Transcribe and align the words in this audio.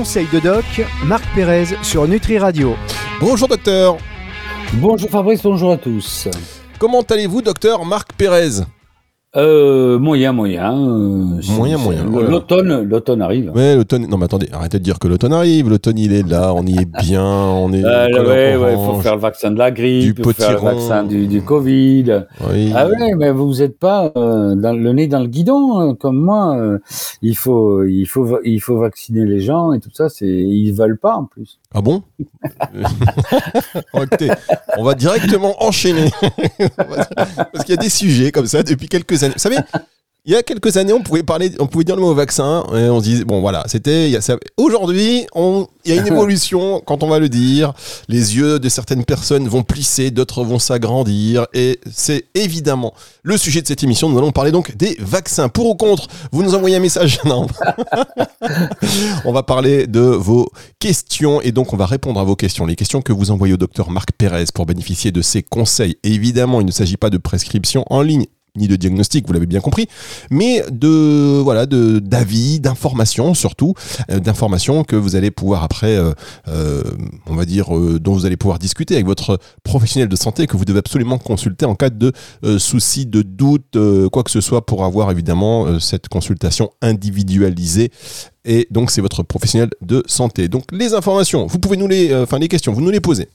Conseil 0.00 0.28
de 0.32 0.40
doc, 0.40 0.64
Marc 1.04 1.22
Pérez 1.34 1.66
sur 1.82 2.08
Nutri 2.08 2.38
Radio. 2.38 2.74
Bonjour 3.20 3.46
docteur. 3.46 3.98
Bonjour 4.72 5.10
Fabrice, 5.10 5.42
bonjour 5.42 5.72
à 5.72 5.76
tous. 5.76 6.26
Comment 6.78 7.02
allez-vous 7.02 7.42
docteur 7.42 7.84
Marc 7.84 8.14
Pérez? 8.14 8.62
Euh, 9.36 9.96
moyen, 10.00 10.32
moyen. 10.32 10.72
Euh, 10.74 11.40
moyen, 11.56 11.78
moyen. 11.78 12.04
L'automne, 12.04 12.82
l'automne 12.82 13.22
arrive. 13.22 13.52
Ouais, 13.54 13.76
l'automne. 13.76 14.08
Non, 14.08 14.18
mais 14.18 14.24
attendez, 14.24 14.48
arrêtez 14.52 14.80
de 14.80 14.82
dire 14.82 14.98
que 14.98 15.06
l'automne 15.06 15.32
arrive. 15.32 15.68
L'automne, 15.68 15.98
il 15.98 16.12
est 16.12 16.28
là, 16.28 16.52
on 16.52 16.66
y 16.66 16.78
est 16.78 16.88
bien, 17.00 17.24
on 17.24 17.72
est. 17.72 17.84
Euh, 17.84 18.08
ouais, 18.26 18.56
ouais, 18.56 18.72
il 18.72 18.84
faut 18.84 19.00
faire 19.00 19.14
le 19.14 19.20
vaccin 19.20 19.52
de 19.52 19.58
la 19.58 19.70
grippe, 19.70 20.18
il 20.18 20.24
faut 20.24 20.32
faire 20.32 20.54
le 20.54 20.58
vaccin 20.58 21.04
du, 21.04 21.28
du 21.28 21.42
Covid. 21.42 22.24
Oui. 22.50 22.72
Ah 22.74 22.88
ouais, 22.88 23.14
mais 23.16 23.30
vous 23.30 23.54
n'êtes 23.54 23.78
pas 23.78 24.10
euh, 24.16 24.56
dans 24.56 24.72
le 24.72 24.92
nez 24.92 25.06
dans 25.06 25.20
le 25.20 25.28
guidon 25.28 25.78
hein, 25.78 25.94
comme 25.94 26.18
moi. 26.18 26.56
Euh, 26.56 26.78
il 27.22 27.36
faut, 27.36 27.84
il 27.84 28.06
faut, 28.06 28.40
il 28.44 28.60
faut 28.60 28.78
vacciner 28.78 29.24
les 29.26 29.38
gens 29.38 29.72
et 29.72 29.78
tout 29.78 29.90
ça. 29.92 30.08
C'est, 30.08 30.26
ils 30.26 30.72
veulent 30.72 30.98
pas 30.98 31.14
en 31.14 31.26
plus. 31.26 31.59
Ah 31.72 31.80
bon 31.82 32.02
On 34.76 34.82
va 34.82 34.94
directement 34.94 35.62
enchaîner. 35.62 36.10
Parce 36.76 37.64
qu'il 37.64 37.74
y 37.74 37.78
a 37.78 37.80
des 37.80 37.88
sujets 37.88 38.32
comme 38.32 38.46
ça 38.46 38.64
depuis 38.64 38.88
quelques 38.88 39.22
années. 39.22 39.34
Vous 39.34 39.40
savez, 39.40 39.58
il 40.26 40.32
y 40.32 40.36
a 40.36 40.42
quelques 40.42 40.76
années, 40.76 40.92
on 40.92 41.02
pouvait 41.02 41.22
parler, 41.22 41.50
on 41.60 41.66
pouvait 41.66 41.84
dire 41.84 41.96
le 41.96 42.02
mot 42.02 42.14
vaccin, 42.14 42.64
et 42.74 42.90
on 42.90 43.00
se 43.00 43.04
disait, 43.04 43.24
bon 43.24 43.40
voilà, 43.40 43.64
c'était, 43.66 44.12
aujourd'hui, 44.58 45.26
il 45.34 45.94
y 45.94 45.98
a 45.98 46.00
une 46.00 46.06
évolution 46.12 46.82
quand 46.84 47.02
on 47.02 47.08
va 47.08 47.18
le 47.18 47.30
dire. 47.30 47.72
Les 48.08 48.36
yeux 48.36 48.58
de 48.58 48.68
certaines 48.68 49.04
personnes 49.04 49.48
vont 49.48 49.62
plisser, 49.62 50.10
d'autres 50.10 50.44
vont 50.44 50.58
s'agrandir, 50.58 51.46
et 51.54 51.80
c'est 51.90 52.26
évidemment 52.34 52.92
le 53.22 53.38
sujet 53.38 53.62
de 53.62 53.66
cette 53.66 53.82
émission. 53.82 54.10
Nous 54.10 54.18
allons 54.18 54.32
parler 54.32 54.52
donc 54.52 54.76
des 54.76 54.96
vaccins. 55.00 55.48
Pour 55.48 55.66
ou 55.70 55.74
contre, 55.74 56.08
vous 56.32 56.42
nous 56.42 56.54
envoyez 56.54 56.76
un 56.76 56.80
message. 56.80 57.20
Non. 57.30 57.46
on 59.24 59.32
va 59.32 59.42
parler 59.42 59.86
de 59.86 60.00
vos 60.00 60.50
questions, 60.80 61.40
et 61.40 61.52
donc 61.52 61.72
on 61.72 61.76
va 61.76 61.86
répondre 61.86 62.18
à 62.18 62.24
vos 62.24 62.34
questions. 62.34 62.66
Les 62.66 62.74
questions 62.74 63.02
que 63.02 63.12
vous 63.12 63.30
envoyez 63.30 63.54
au 63.54 63.58
docteur 63.58 63.90
Marc 63.90 64.10
Pérez 64.18 64.46
pour 64.52 64.66
bénéficier 64.66 65.12
de 65.12 65.22
ses 65.22 65.42
conseils. 65.42 65.96
évidemment, 66.02 66.60
il 66.60 66.66
ne 66.66 66.72
s'agit 66.72 66.96
pas 66.96 67.10
de 67.10 67.18
prescription 67.18 67.84
en 67.88 68.02
ligne 68.02 68.26
ni 68.56 68.68
de 68.68 68.76
diagnostic, 68.76 69.26
vous 69.26 69.32
l'avez 69.32 69.46
bien 69.46 69.60
compris, 69.60 69.86
mais 70.30 70.62
de 70.70 71.40
voilà 71.42 71.66
de 71.66 71.98
d'avis, 71.98 72.60
d'informations 72.60 73.34
surtout, 73.34 73.74
euh, 74.10 74.20
d'informations 74.20 74.84
que 74.84 74.96
vous 74.96 75.16
allez 75.16 75.30
pouvoir 75.30 75.62
après, 75.62 75.96
euh, 75.96 76.12
euh, 76.48 76.82
on 77.26 77.34
va 77.34 77.44
dire, 77.44 77.68
dont 78.00 78.12
vous 78.12 78.26
allez 78.26 78.36
pouvoir 78.36 78.58
discuter 78.58 78.94
avec 78.94 79.06
votre 79.06 79.38
professionnel 79.62 80.08
de 80.08 80.16
santé 80.16 80.46
que 80.46 80.56
vous 80.56 80.64
devez 80.64 80.78
absolument 80.78 81.18
consulter 81.18 81.66
en 81.66 81.74
cas 81.74 81.90
de 81.90 82.12
souci, 82.58 83.06
de 83.06 83.22
doute, 83.22 83.76
quoi 84.12 84.22
que 84.22 84.30
ce 84.30 84.40
soit, 84.40 84.66
pour 84.66 84.84
avoir 84.84 85.10
évidemment 85.10 85.78
cette 85.78 86.08
consultation 86.08 86.70
individualisée. 86.82 87.90
Et 88.44 88.66
donc 88.70 88.90
c'est 88.90 89.00
votre 89.00 89.22
professionnel 89.22 89.70
de 89.82 90.02
santé. 90.06 90.48
Donc 90.48 90.64
les 90.72 90.94
informations, 90.94 91.46
vous 91.46 91.58
pouvez 91.58 91.76
nous 91.76 91.88
les, 91.88 92.14
enfin 92.14 92.38
les 92.38 92.48
questions, 92.48 92.72
vous 92.72 92.80
nous 92.80 92.90
les 92.90 93.00
posez. 93.00 93.28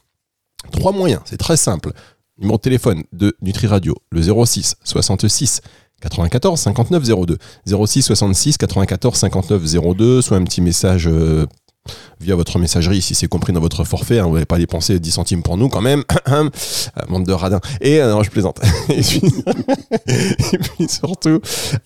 Trois 0.71 0.91
moyens, 0.91 1.21
c'est 1.25 1.38
très 1.38 1.58
simple 1.58 1.91
numéro 2.38 2.58
de 2.58 2.61
téléphone 2.61 3.03
de 3.14 3.36
Nutri 3.41 3.67
Radio, 3.67 3.95
le 4.11 4.22
06 4.22 4.75
66 4.83 5.61
94 6.02 6.59
59 6.59 7.03
02. 7.03 7.38
06 7.86 8.02
66 8.02 8.58
94 8.58 9.17
59 9.17 9.95
02, 9.95 10.22
soit 10.22 10.38
un 10.38 10.44
petit 10.44 10.61
message 10.61 11.08
euh, 11.08 11.45
via 12.22 12.36
votre 12.36 12.59
messagerie 12.59 13.02
si 13.02 13.16
c'est 13.16 13.28
compris 13.28 13.53
dans 13.53 13.59
votre 13.59 13.83
forfait. 13.83 14.19
Hein, 14.19 14.28
vous 14.28 14.33
n'allez 14.33 14.45
pas 14.45 14.58
dépenser 14.58 15.00
10 15.00 15.11
centimes 15.11 15.44
pour 15.44 15.58
nous 15.58 15.69
quand 15.69 15.81
même. 15.81 16.03
Monde 17.09 17.25
de 17.25 17.33
radin. 17.33 17.59
Et 17.81 18.02
euh, 18.02 18.11
non, 18.11 18.23
je 18.23 18.30
plaisante. 18.30 18.59
et, 18.89 19.02
puis, 20.58 20.88
surtout, 20.88 21.39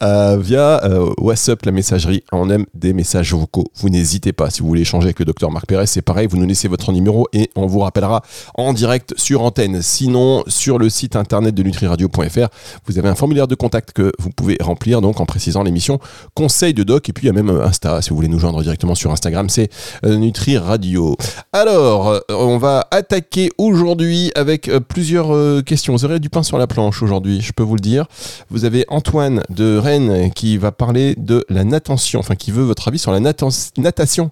euh, 0.03 0.37
via 0.39 0.83
euh, 0.83 1.11
WhatsApp, 1.17 1.65
la 1.65 1.71
messagerie, 1.71 2.23
on 2.31 2.49
aime 2.49 2.65
des 2.73 2.93
messages 2.93 3.33
vocaux. 3.33 3.65
Vous 3.75 3.89
n'hésitez 3.89 4.33
pas. 4.33 4.49
Si 4.49 4.61
vous 4.61 4.67
voulez 4.67 4.81
échanger 4.81 5.05
avec 5.05 5.19
le 5.19 5.25
docteur 5.25 5.51
Marc 5.51 5.65
Pérez, 5.65 5.87
c'est 5.87 6.01
pareil. 6.01 6.27
Vous 6.27 6.37
nous 6.37 6.47
laissez 6.47 6.67
votre 6.67 6.91
numéro 6.91 7.27
et 7.33 7.49
on 7.55 7.65
vous 7.65 7.79
rappellera 7.79 8.21
en 8.55 8.73
direct 8.73 9.13
sur 9.17 9.41
antenne. 9.41 9.81
Sinon, 9.81 10.43
sur 10.47 10.77
le 10.77 10.89
site 10.89 11.15
internet 11.15 11.55
de 11.55 11.63
nutriradio.fr, 11.63 12.47
vous 12.85 12.97
avez 12.97 13.09
un 13.09 13.15
formulaire 13.15 13.47
de 13.47 13.55
contact 13.55 13.91
que 13.91 14.11
vous 14.19 14.29
pouvez 14.29 14.57
remplir 14.61 15.01
donc 15.01 15.19
en 15.19 15.25
précisant 15.25 15.63
l'émission 15.63 15.99
Conseil 16.35 16.73
de 16.73 16.83
doc. 16.83 17.09
Et 17.09 17.13
puis 17.13 17.25
il 17.25 17.27
y 17.27 17.29
a 17.29 17.33
même 17.33 17.49
Insta. 17.49 18.01
Si 18.01 18.09
vous 18.09 18.15
voulez 18.15 18.27
nous 18.27 18.39
joindre 18.39 18.61
directement 18.61 18.95
sur 18.95 19.11
Instagram, 19.11 19.49
c'est 19.49 19.69
Nutri 20.03 20.57
Radio. 20.57 21.15
Alors, 21.53 22.09
euh, 22.09 22.19
on 22.29 22.57
va 22.57 22.87
attaquer 22.91 23.49
aujourd'hui 23.57 24.31
avec 24.35 24.67
euh, 24.67 24.79
plusieurs 24.79 25.33
euh, 25.33 25.61
questions. 25.61 25.93
Vous 25.93 26.05
aurez 26.05 26.19
du 26.19 26.29
pain 26.29 26.43
sur 26.43 26.57
la 26.57 26.67
planche 26.67 27.01
aujourd'hui, 27.01 27.41
je 27.41 27.51
peux 27.53 27.63
vous 27.63 27.75
le 27.75 27.81
dire. 27.81 28.05
Vous 28.49 28.65
avez 28.65 28.85
Antoine 28.89 29.43
de 29.49 29.77
Rennes 29.77 30.31
qui 30.31 30.57
va 30.57 30.71
parler 30.71 31.15
de 31.17 31.45
la 31.49 31.63
natation, 31.63 32.19
enfin 32.19 32.35
qui 32.35 32.51
veut 32.51 32.63
votre 32.63 32.87
avis 32.87 32.99
sur 32.99 33.11
la 33.11 33.19
natation. 33.19 34.31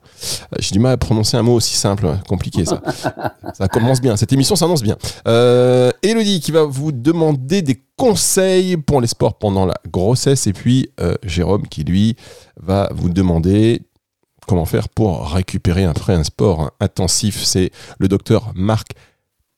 J'ai 0.59 0.73
du 0.73 0.79
mal 0.79 0.93
à 0.93 0.97
prononcer 0.97 1.37
un 1.37 1.43
mot 1.43 1.53
aussi 1.53 1.75
simple, 1.75 2.07
compliqué 2.27 2.65
ça. 2.65 2.81
ça 3.53 3.67
commence 3.67 4.01
bien, 4.01 4.15
cette 4.15 4.33
émission 4.33 4.55
s'annonce 4.55 4.83
bien. 4.83 4.97
Euh, 5.27 5.91
Elodie 6.03 6.39
qui 6.39 6.51
va 6.51 6.63
vous 6.63 6.91
demander 6.91 7.61
des 7.61 7.81
conseils 7.97 8.77
pour 8.77 9.01
les 9.01 9.07
sports 9.07 9.37
pendant 9.37 9.65
la 9.65 9.75
grossesse 9.91 10.47
et 10.47 10.53
puis 10.53 10.89
Jérôme 11.23 11.67
qui 11.67 11.83
lui 11.83 12.15
va 12.61 12.89
vous 12.93 13.09
demander 13.09 13.81
comment 14.47 14.65
faire 14.65 14.89
pour 14.89 15.29
récupérer 15.29 15.83
après 15.83 16.13
un 16.13 16.23
sport 16.23 16.71
intensif. 16.79 17.43
C'est 17.43 17.71
le 17.99 18.07
docteur 18.07 18.51
Marc 18.55 18.93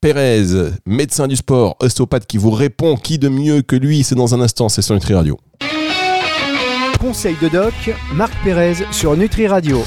Pérez, 0.00 0.46
médecin 0.86 1.28
du 1.28 1.36
sport, 1.36 1.76
ostéopathe, 1.80 2.26
qui 2.26 2.38
vous 2.38 2.50
répond. 2.50 2.96
Qui 2.96 3.18
de 3.18 3.28
mieux 3.28 3.60
que 3.60 3.76
lui? 3.76 4.02
C'est 4.02 4.14
dans 4.14 4.34
un 4.34 4.40
instant, 4.40 4.68
c'est 4.68 4.82
sur 4.82 4.94
Nutri 4.94 5.14
Radio. 5.14 5.38
Conseil 6.98 7.36
de 7.40 7.48
doc, 7.48 7.74
Marc 8.14 8.32
Pérez 8.42 8.74
sur 8.92 9.16
Nutri 9.16 9.46
Radio. 9.46 9.82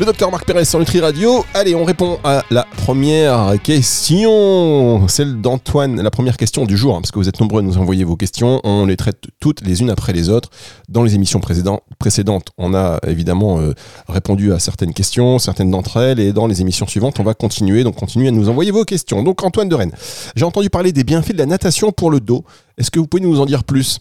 Le 0.00 0.06
docteur 0.06 0.30
Marc 0.30 0.46
Pérez 0.46 0.64
sur 0.64 0.78
Nutri 0.78 0.98
Radio. 1.00 1.44
Allez, 1.52 1.74
on 1.74 1.84
répond 1.84 2.18
à 2.24 2.42
la 2.50 2.66
première 2.86 3.60
question, 3.62 5.06
celle 5.08 5.42
d'Antoine, 5.42 6.00
la 6.00 6.10
première 6.10 6.38
question 6.38 6.64
du 6.64 6.74
jour, 6.74 6.96
hein, 6.96 7.02
parce 7.02 7.10
que 7.10 7.18
vous 7.18 7.28
êtes 7.28 7.38
nombreux 7.38 7.60
à 7.60 7.62
nous 7.62 7.76
envoyer 7.76 8.04
vos 8.04 8.16
questions. 8.16 8.62
On 8.64 8.86
les 8.86 8.96
traite 8.96 9.24
toutes 9.40 9.60
les 9.60 9.82
unes 9.82 9.90
après 9.90 10.14
les 10.14 10.30
autres. 10.30 10.48
Dans 10.88 11.02
les 11.02 11.16
émissions 11.16 11.38
précédentes, 11.38 12.48
on 12.56 12.72
a 12.72 12.98
évidemment 13.06 13.60
euh, 13.60 13.74
répondu 14.08 14.54
à 14.54 14.58
certaines 14.58 14.94
questions, 14.94 15.38
certaines 15.38 15.70
d'entre 15.70 15.98
elles, 15.98 16.18
et 16.18 16.32
dans 16.32 16.46
les 16.46 16.62
émissions 16.62 16.86
suivantes, 16.86 17.20
on 17.20 17.24
va 17.24 17.34
continuer. 17.34 17.84
Donc, 17.84 17.96
continuez 17.96 18.28
à 18.28 18.30
nous 18.30 18.48
envoyer 18.48 18.70
vos 18.70 18.86
questions. 18.86 19.22
Donc, 19.22 19.44
Antoine 19.44 19.68
de 19.68 19.74
Rennes, 19.74 19.92
j'ai 20.34 20.46
entendu 20.46 20.70
parler 20.70 20.92
des 20.92 21.04
bienfaits 21.04 21.32
de 21.32 21.38
la 21.38 21.46
natation 21.46 21.92
pour 21.92 22.10
le 22.10 22.20
dos. 22.20 22.42
Est-ce 22.78 22.90
que 22.90 23.00
vous 23.00 23.06
pouvez 23.06 23.22
nous 23.22 23.38
en 23.38 23.44
dire 23.44 23.64
plus? 23.64 24.00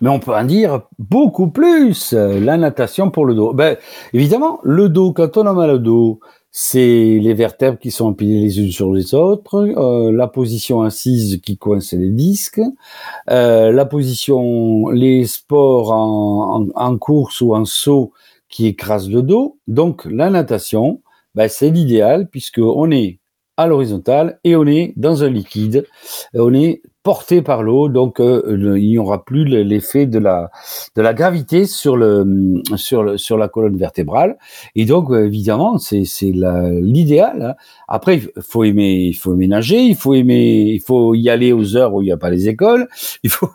Mais 0.00 0.10
on 0.10 0.18
peut 0.18 0.34
en 0.34 0.44
dire 0.44 0.82
beaucoup 0.98 1.48
plus. 1.48 2.12
La 2.12 2.56
natation 2.56 3.10
pour 3.10 3.26
le 3.26 3.34
dos. 3.34 3.52
Ben, 3.52 3.76
évidemment, 4.12 4.60
le 4.62 4.88
dos, 4.88 5.12
quand 5.12 5.36
on 5.36 5.46
a 5.46 5.52
mal 5.52 5.70
au 5.70 5.78
dos, 5.78 6.20
c'est 6.58 7.18
les 7.20 7.34
vertèbres 7.34 7.78
qui 7.78 7.90
sont 7.90 8.06
empilées 8.06 8.40
les 8.40 8.60
unes 8.60 8.72
sur 8.72 8.90
les 8.90 9.14
autres, 9.14 9.56
euh, 9.56 10.10
la 10.10 10.26
position 10.26 10.80
assise 10.80 11.38
qui 11.42 11.58
coince 11.58 11.92
les 11.92 12.08
disques, 12.08 12.62
euh, 13.28 13.70
la 13.70 13.84
position, 13.84 14.88
les 14.88 15.26
sports 15.26 15.92
en, 15.92 16.66
en, 16.74 16.96
course 16.96 17.42
ou 17.42 17.54
en 17.54 17.66
saut 17.66 18.12
qui 18.48 18.68
écrasent 18.68 19.10
le 19.10 19.20
dos. 19.20 19.58
Donc 19.68 20.06
la 20.06 20.30
natation, 20.30 21.02
ben, 21.34 21.46
c'est 21.46 21.68
l'idéal 21.68 22.26
puisque 22.30 22.60
on 22.60 22.90
est 22.90 23.18
à 23.58 23.66
l'horizontale 23.66 24.40
et 24.42 24.56
on 24.56 24.66
est 24.66 24.94
dans 24.96 25.24
un 25.24 25.28
liquide. 25.28 25.86
On 26.32 26.54
est 26.54 26.80
porté 27.06 27.40
par 27.40 27.62
l'eau, 27.62 27.88
donc 27.88 28.18
euh, 28.18 28.42
il 28.80 28.88
n'y 28.88 28.98
aura 28.98 29.24
plus 29.24 29.44
l'effet 29.44 30.06
de 30.06 30.18
la 30.18 30.50
de 30.96 31.02
la 31.02 31.14
gravité 31.14 31.64
sur 31.64 31.96
le 31.96 32.60
sur 32.74 33.04
le 33.04 33.16
sur 33.16 33.38
la 33.38 33.46
colonne 33.46 33.76
vertébrale. 33.76 34.38
Et 34.74 34.86
donc 34.86 35.12
euh, 35.12 35.26
évidemment, 35.26 35.78
c'est 35.78 36.02
l'idéal. 36.20 37.42
Hein. 37.42 37.54
Après, 37.86 38.16
il 38.16 38.42
faut 38.42 38.64
aimer 38.64 39.04
il 39.04 39.14
faut 39.14 39.36
ménager, 39.36 39.82
il 39.84 39.94
faut 39.94 40.14
aimer 40.14 40.64
il 40.74 40.80
faut 40.80 41.14
y 41.14 41.30
aller 41.30 41.52
aux 41.52 41.76
heures 41.76 41.94
où 41.94 42.02
il 42.02 42.06
n'y 42.06 42.10
a 42.10 42.16
pas 42.16 42.28
les 42.28 42.48
écoles. 42.48 42.88
Il 43.22 43.30
faut 43.30 43.50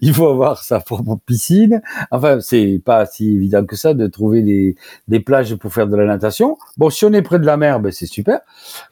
il 0.00 0.12
faut 0.12 0.28
avoir 0.28 0.62
sa 0.64 0.80
propre 0.80 1.18
piscine. 1.24 1.80
Enfin, 2.10 2.40
c'est 2.40 2.80
pas 2.84 3.06
si 3.06 3.34
évident 3.34 3.64
que 3.64 3.76
ça 3.76 3.94
de 3.94 4.06
trouver 4.08 4.42
des 4.42 4.74
des 5.06 5.20
plages 5.20 5.54
pour 5.54 5.72
faire 5.72 5.86
de 5.86 5.96
la 5.96 6.04
natation. 6.04 6.56
Bon, 6.76 6.90
si 6.90 7.04
on 7.04 7.12
est 7.12 7.22
près 7.22 7.38
de 7.38 7.46
la 7.46 7.56
mer, 7.56 7.78
ben 7.80 7.92
c'est 7.92 8.06
super. 8.06 8.40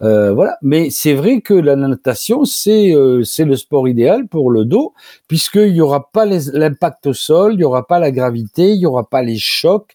Euh, 0.03 0.33
voilà. 0.33 0.59
Mais 0.63 0.91
c'est 0.91 1.15
vrai 1.15 1.41
que 1.41 1.55
la 1.55 1.75
natation, 1.75 2.45
c'est 2.45 2.95
euh, 2.95 3.25
c'est 3.25 3.45
le 3.45 3.57
sport 3.57 3.89
idéal 3.89 3.96
pour 4.31 4.51
le 4.51 4.65
dos, 4.65 4.95
puisqu'il 5.29 5.73
n'y 5.73 5.81
aura 5.81 6.11
pas 6.11 6.25
l'impact 6.27 7.07
au 7.07 7.13
sol, 7.15 7.55
il 7.55 7.59
n'y 7.59 7.65
aura 7.65 7.87
pas 7.87 7.99
la 7.99 8.11
gravité, 8.11 8.71
il 8.73 8.79
n'y 8.79 8.87
aura 8.87 9.09
pas 9.09 9.23
les 9.23 9.39
chocs 9.39 9.95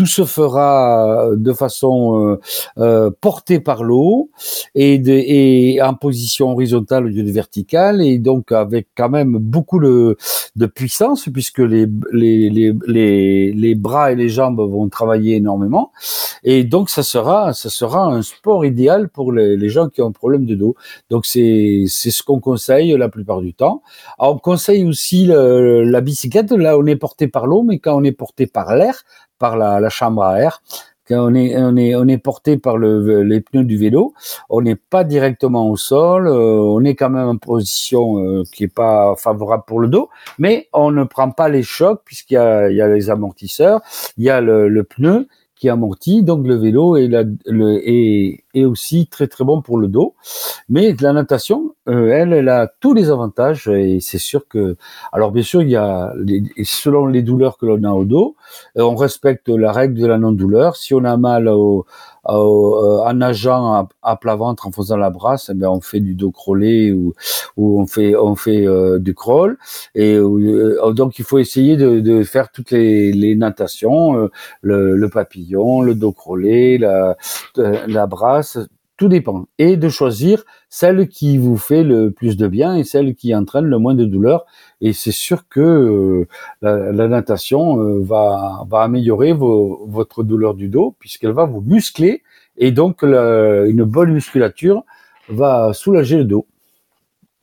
tout 0.00 0.06
se 0.06 0.24
fera 0.24 1.26
euh, 1.26 1.36
de 1.36 1.52
façon 1.52 2.30
euh, 2.30 2.40
euh, 2.78 3.10
portée 3.20 3.60
par 3.60 3.84
l'eau 3.84 4.30
et, 4.74 4.94
et, 4.94 5.82
en 5.82 5.92
position 5.92 6.52
horizontale 6.52 7.04
au 7.04 7.08
lieu 7.08 7.22
de 7.22 7.30
verticale 7.30 8.00
et 8.00 8.16
donc 8.18 8.50
avec 8.50 8.88
quand 8.96 9.10
même 9.10 9.36
beaucoup 9.36 9.78
de, 9.78 10.16
de 10.56 10.66
puissance 10.66 11.28
puisque 11.30 11.58
les, 11.58 11.86
les, 12.14 12.48
les, 12.48 13.52
les, 13.52 13.74
bras 13.74 14.10
et 14.10 14.14
les 14.14 14.30
jambes 14.30 14.58
vont 14.58 14.88
travailler 14.88 15.36
énormément 15.36 15.92
et 16.44 16.64
donc 16.64 16.88
ça 16.88 17.02
sera 17.02 17.52
ça 17.52 17.68
sera 17.68 18.06
un 18.06 18.22
sport 18.22 18.64
idéal 18.64 19.10
pour 19.10 19.32
les, 19.32 19.58
les 19.58 19.68
gens 19.68 19.90
qui 19.90 20.00
ont 20.00 20.08
un 20.08 20.12
problème 20.12 20.46
de 20.46 20.54
dos. 20.54 20.76
Donc 21.10 21.26
c'est 21.26 21.84
c'est 21.88 22.10
ce 22.10 22.22
qu'on 22.22 22.40
conseille 22.40 22.96
la 22.96 23.10
plupart 23.10 23.42
du 23.42 23.52
temps. 23.52 23.82
Alors, 24.18 24.36
on 24.36 24.38
conseille 24.38 24.86
aussi 24.86 25.26
la 25.26 26.00
bicyclette. 26.00 26.52
Là 26.52 26.78
on 26.78 26.86
est 26.86 26.96
porté 26.96 27.28
par 27.28 27.46
l'eau 27.46 27.62
mais 27.62 27.78
quand 27.78 27.94
on 27.94 28.02
est 28.02 28.12
porté 28.12 28.46
par 28.46 28.74
l'air 28.74 29.04
par 29.40 29.56
la, 29.56 29.88
chambre 29.88 30.22
à 30.22 30.38
air, 30.40 30.62
on 31.10 31.34
est, 31.34 31.56
on 31.58 31.76
est, 31.76 31.96
on 31.96 32.06
est 32.06 32.18
porté 32.18 32.56
par 32.56 32.76
le, 32.76 33.24
les 33.24 33.40
pneus 33.40 33.64
du 33.64 33.76
vélo. 33.76 34.14
On 34.48 34.62
n'est 34.62 34.76
pas 34.76 35.02
directement 35.02 35.68
au 35.68 35.76
sol. 35.76 36.28
on 36.28 36.84
est 36.84 36.94
quand 36.94 37.10
même 37.10 37.26
en 37.26 37.36
position 37.36 38.44
qui 38.52 38.64
est 38.64 38.74
pas 38.74 39.16
favorable 39.16 39.64
pour 39.66 39.80
le 39.80 39.88
dos, 39.88 40.08
mais 40.38 40.68
on 40.72 40.92
ne 40.92 41.02
prend 41.02 41.32
pas 41.32 41.48
les 41.48 41.64
chocs 41.64 42.02
puisqu'il 42.04 42.34
y 42.34 42.36
a, 42.36 42.70
il 42.70 42.76
y 42.76 42.80
a 42.80 42.86
les 42.86 43.10
amortisseurs, 43.10 43.80
il 44.18 44.24
y 44.24 44.30
a 44.30 44.40
le, 44.40 44.68
le 44.68 44.84
pneu 44.84 45.26
qui 45.60 45.68
amortit. 45.68 46.22
Donc 46.22 46.46
le 46.46 46.56
vélo 46.56 46.96
est, 46.96 47.08
le, 47.46 47.80
est, 47.84 48.44
est, 48.54 48.64
aussi 48.64 49.06
très 49.06 49.26
très 49.26 49.44
bon 49.44 49.62
pour 49.62 49.78
le 49.78 49.88
dos. 49.88 50.14
Mais 50.68 50.94
la 51.00 51.12
natation, 51.12 51.74
euh, 51.88 52.10
elle, 52.10 52.32
elle 52.32 52.48
a 52.48 52.70
tous 52.80 52.94
les 52.94 53.10
avantages 53.10 53.68
et 53.68 53.98
c'est 54.00 54.18
sûr 54.18 54.46
que. 54.48 54.76
Alors 55.12 55.32
bien 55.32 55.42
sûr, 55.42 55.62
il 55.62 55.70
y 55.70 55.76
a 55.76 56.12
selon 56.64 57.06
les 57.06 57.22
douleurs 57.22 57.58
que 57.58 57.66
l'on 57.66 57.82
a 57.84 57.92
au 57.92 58.04
dos, 58.04 58.36
euh, 58.76 58.82
on 58.82 58.94
respecte 58.94 59.48
la 59.48 59.72
règle 59.72 59.98
de 60.00 60.06
la 60.06 60.18
non-douleur. 60.18 60.76
Si 60.76 60.94
on 60.94 61.04
a 61.04 61.16
mal 61.16 61.48
au, 61.48 61.86
euh, 62.28 62.30
en 62.30 63.14
nageant 63.14 63.88
à, 64.02 64.16
plat 64.16 64.36
ventre 64.36 64.66
en 64.66 64.72
faisant 64.72 64.96
la 64.96 65.10
brasse, 65.10 65.50
eh 65.50 65.54
bien 65.54 65.70
on 65.70 65.80
fait 65.80 66.00
du 66.00 66.14
dos 66.14 66.30
crawlé 66.30 66.92
ou, 66.92 67.14
ou 67.56 67.80
on 67.80 67.86
fait 67.86 68.14
on 68.14 68.36
fait 68.36 68.66
du 69.00 69.14
crawl 69.14 69.56
et 69.94 70.18
donc 70.18 71.18
il 71.18 71.24
faut 71.24 71.38
essayer 71.38 71.76
de, 71.76 72.00
de 72.00 72.22
faire 72.22 72.50
toutes 72.52 72.70
les, 72.72 73.12
les 73.12 73.34
natations, 73.36 74.28
le, 74.62 74.96
le, 74.96 75.08
papillon, 75.08 75.80
le 75.80 75.94
dos 75.94 76.12
crawlé, 76.12 76.78
la, 76.78 77.16
la 77.56 78.06
brasse, 78.06 78.39
tout 78.96 79.08
dépend. 79.08 79.46
Et 79.58 79.76
de 79.76 79.88
choisir 79.88 80.44
celle 80.68 81.08
qui 81.08 81.38
vous 81.38 81.56
fait 81.56 81.82
le 81.82 82.10
plus 82.10 82.36
de 82.36 82.46
bien 82.48 82.76
et 82.76 82.84
celle 82.84 83.14
qui 83.14 83.34
entraîne 83.34 83.64
le 83.64 83.78
moins 83.78 83.94
de 83.94 84.04
douleur. 84.04 84.44
Et 84.82 84.92
c'est 84.92 85.12
sûr 85.12 85.48
que 85.48 86.26
la, 86.60 86.92
la, 86.92 87.08
natation 87.08 87.98
va, 88.00 88.66
va 88.68 88.82
améliorer 88.82 89.32
votre 89.32 90.22
douleur 90.22 90.54
du 90.54 90.68
dos 90.68 90.94
puisqu'elle 90.98 91.32
va 91.32 91.46
vous 91.46 91.62
muscler 91.62 92.22
et 92.58 92.72
donc 92.72 93.02
une 93.02 93.84
bonne 93.84 94.12
musculature 94.12 94.84
va 95.30 95.72
soulager 95.72 96.18
le 96.18 96.24
dos. 96.24 96.46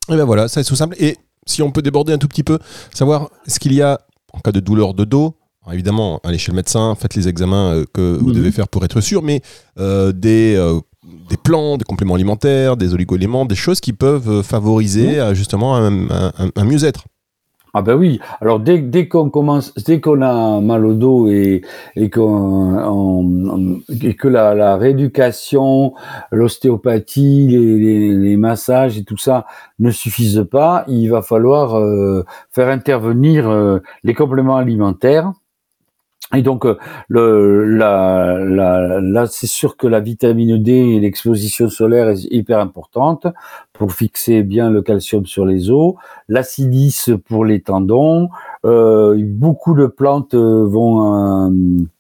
Et 0.10 0.16
ben 0.16 0.26
voilà, 0.26 0.48
ça 0.48 0.64
c'est 0.64 0.70
tout 0.70 0.76
simple. 0.76 0.96
Et 1.00 1.18
si 1.46 1.62
on 1.62 1.72
peut 1.72 1.82
déborder 1.82 2.14
un 2.14 2.18
tout 2.18 2.28
petit 2.28 2.44
peu, 2.44 2.60
savoir 2.94 3.30
ce 3.48 3.60
qu'il 3.60 3.74
y 3.74 3.82
a 3.82 4.00
en 4.34 4.40
cas 4.40 4.52
de 4.52 4.60
douleur 4.60 4.94
de 4.94 5.06
dos, 5.06 5.36
évidemment, 5.74 6.19
allez 6.24 6.38
chez 6.38 6.52
le 6.52 6.56
médecin, 6.56 6.96
faites 6.96 7.16
les 7.16 7.28
examens 7.28 7.74
euh, 7.74 7.86
que 7.94 8.18
vous 8.18 8.30
mhm. 8.30 8.36
devez 8.36 8.52
faire 8.52 8.68
pour 8.68 8.84
être 8.86 9.02
sûr, 9.02 9.22
mais 9.22 9.42
euh, 9.80 10.12
des, 10.12 10.56
euh, 10.56 10.80
des 11.30 11.38
plans, 11.38 11.78
des 11.78 11.86
compléments 11.86 12.16
alimentaires, 12.16 12.78
des 12.78 12.94
oligo-éléments, 12.94 13.46
des 13.46 13.56
choses 13.56 13.80
qui 13.80 13.94
peuvent 13.94 14.42
favoriser 14.44 15.22
mhm. 15.22 15.34
justement 15.34 15.75
un 15.75 16.64
mieux-être. 16.64 17.06
Ah 17.74 17.84
ben 17.84 17.94
oui. 17.96 18.19
Alors 18.42 18.60
dès, 18.60 18.80
dès 18.80 19.08
qu'on 19.08 19.30
commence, 19.30 19.72
dès 19.75 20.02
qu'on 20.02 20.24
a 20.24 20.60
mal 20.62 20.84
au 20.84 20.96
dos 20.96 21.28
et, 21.28 21.62
et, 21.96 22.10
qu'on, 22.10 23.80
et 24.02 24.16
que 24.16 24.28
la, 24.28 24.56
la 24.56 24.78
rééducation, 24.78 25.94
l'ostéopathie, 26.31 27.48
les, 27.50 27.78
les, 27.78 28.13
les, 28.13 28.36
massages 28.36 28.98
et 28.98 29.04
tout 29.04 29.18
ça 29.18 29.46
ne 29.78 29.92
suffisent 29.92 30.48
pas, 30.50 30.86
il 30.88 31.08
va 31.10 31.22
falloir 31.22 31.78
euh, 31.78 32.25
faire 32.50 32.70
intervenir 32.70 33.48
euh, 33.48 33.78
les 34.04 34.16
compléments 34.16 34.58
alimentaires 34.58 35.34
et 36.35 36.41
donc, 36.41 36.65
euh, 36.65 36.77
le, 37.07 37.63
la, 37.63 38.38
la, 38.39 39.00
là, 39.00 39.27
c'est 39.27 39.47
sûr 39.47 39.77
que 39.77 39.88
la 39.88 40.01
vitamine 40.01 40.62
D 40.62 40.74
et 40.74 41.00
l'exposition 41.00 41.69
solaire 41.69 42.09
est 42.09 42.25
hyper 42.31 42.59
importante 42.59 43.27
pour 43.71 43.94
fixer 43.94 44.44
bien 44.44 44.69
le 44.69 44.81
calcium 44.81 45.25
sur 45.25 45.45
les 45.45 45.71
os. 45.71 45.95
L'acidis 46.27 47.12
pour 47.29 47.45
les 47.45 47.62
tendons. 47.62 48.27
Euh, 48.65 49.15
beaucoup 49.25 49.74
de 49.74 49.85
plantes 49.85 50.33
euh, 50.33 50.65
vont 50.65 51.53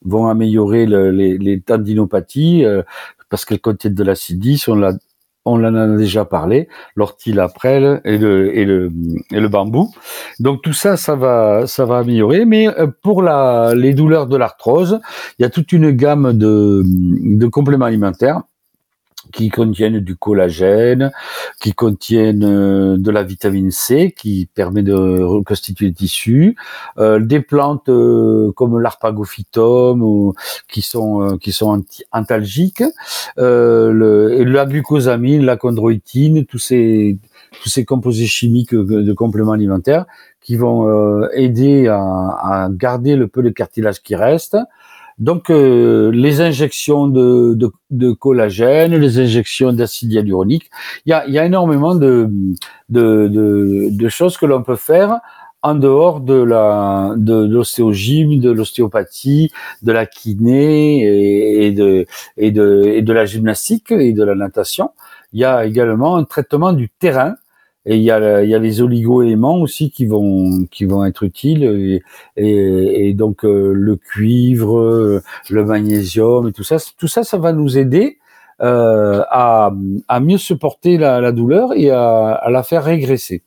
vont 0.03 0.27
améliorer 0.27 0.85
les, 0.85 1.61
tendinopathies 1.61 2.65
parce 3.29 3.45
qu'elles 3.45 3.61
contiennent 3.61 3.93
de 3.93 4.03
l'acidis. 4.03 4.65
On 4.67 4.75
on 5.47 5.63
en 5.63 5.75
a 5.75 5.87
déjà 5.97 6.25
parlé, 6.25 6.67
l'ortie, 6.95 7.33
la 7.33 7.47
prêle 7.47 8.01
et 8.05 8.17
le, 8.17 9.47
bambou. 9.47 9.93
Donc 10.39 10.61
tout 10.61 10.73
ça, 10.73 10.97
ça 10.97 11.15
va, 11.15 11.67
ça 11.67 11.85
va 11.85 11.99
améliorer. 11.99 12.45
Mais 12.45 12.67
euh, 12.67 12.87
pour 13.01 13.21
la, 13.21 13.73
les 13.75 13.93
douleurs 13.93 14.27
de 14.27 14.37
l'arthrose, 14.37 14.99
il 15.39 15.43
y 15.43 15.45
a 15.45 15.49
toute 15.49 15.71
une 15.71 15.91
gamme 15.91 16.33
de 16.33 17.47
compléments 17.47 17.85
alimentaires 17.85 18.41
qui 19.31 19.49
contiennent 19.49 19.99
du 19.99 20.15
collagène, 20.15 21.11
qui 21.59 21.73
contiennent 21.73 22.43
euh, 22.43 22.97
de 22.97 23.11
la 23.11 23.23
vitamine 23.23 23.71
C 23.71 24.13
qui 24.15 24.49
permet 24.53 24.83
de 24.83 24.93
reconstituer 24.93 25.87
le 25.87 25.93
tissu, 25.93 26.55
euh, 26.97 27.19
des 27.19 27.41
plantes 27.41 27.89
euh, 27.89 28.51
comme 28.53 28.79
l'arpagophytum 28.79 30.01
ou, 30.01 30.33
qui 30.67 30.81
sont 30.81 31.37
qui 31.37 31.51
sont 31.51 31.67
anti 31.67 32.03
antalgiques, 32.11 32.83
le, 33.37 34.43
la 34.43 34.65
glucosamine, 34.65 35.45
la 35.45 35.57
chondroïtine, 35.57 36.45
tous 36.45 36.59
ces 36.59 37.17
tous 37.61 37.69
ces 37.69 37.85
composés 37.85 38.27
chimiques 38.27 38.75
de 38.75 39.13
compléments 39.13 39.53
alimentaires 39.53 40.05
qui 40.41 40.55
vont 40.55 41.27
aider 41.33 41.87
à, 41.87 41.99
à, 41.99 42.69
garder 42.69 43.15
le 43.15 43.27
peu 43.27 43.41
de 43.41 43.49
cartilage 43.49 44.01
qui 44.01 44.15
reste, 44.15 44.57
donc, 45.17 45.49
euh, 45.49 46.11
les 46.11 46.41
injections 46.41 47.07
de, 47.07 47.55
de, 47.55 47.71
de, 47.89 48.11
collagène, 48.11 48.95
les 48.95 49.19
injections 49.19 49.73
d'acide 49.73 50.11
hyaluronique, 50.13 50.69
il 51.05 51.09
y 51.09 51.13
a, 51.13 51.27
y 51.27 51.39
a, 51.39 51.45
énormément 51.45 51.95
de, 51.95 52.29
de, 52.89 53.89
de 53.91 54.09
choses 54.09 54.37
que 54.37 54.45
l'on 54.45 54.61
peut 54.61 54.75
faire 54.75 55.19
en 55.63 55.75
dehors 55.75 56.21
de 56.21 56.35
la 56.35 57.13
de 57.17 57.45
l'ostéogyme, 57.45 58.39
de 58.39 58.51
l'ostéopathie, 58.51 59.51
de 59.81 59.91
la 59.91 60.05
kiné 60.05 61.65
et, 61.65 61.71
de 61.71 62.05
et 62.37 62.51
de 62.51 62.83
et 62.85 63.01
de 63.01 63.13
la 63.13 63.25
gymnastique 63.25 63.91
et 63.91 64.13
de 64.13 64.23
la 64.23 64.35
natation. 64.35 64.91
Il 65.33 65.39
y 65.39 65.45
a 65.45 65.65
également 65.65 66.15
un 66.17 66.25
traitement 66.25 66.73
du 66.73 66.89
terrain 66.89 67.35
et 67.89 67.95
il 67.95 68.03
y 68.03 68.11
a, 68.11 68.19
les 68.43 68.81
oligo-éléments 68.81 69.55
aussi 69.55 69.91
qui 69.91 70.05
vont, 70.05 70.65
qui 70.69 70.83
vont 70.83 71.05
être 71.05 71.23
utiles. 71.23 72.01
Et, 72.35 73.13
donc 73.13 73.45
euh, 73.45 73.71
le 73.73 73.95
cuivre, 73.95 75.21
le 75.49 75.65
magnésium 75.65 76.49
et 76.49 76.51
tout 76.51 76.63
ça, 76.63 76.77
tout 76.97 77.07
ça, 77.07 77.23
ça 77.23 77.37
va 77.37 77.53
nous 77.53 77.77
aider 77.77 78.17
euh, 78.61 79.23
à, 79.29 79.71
mieux 80.19 80.37
supporter 80.37 80.97
la, 80.97 81.31
douleur 81.31 81.71
et 81.75 81.91
à, 81.91 82.47
la 82.49 82.63
faire 82.63 82.83
régresser. 82.83 83.43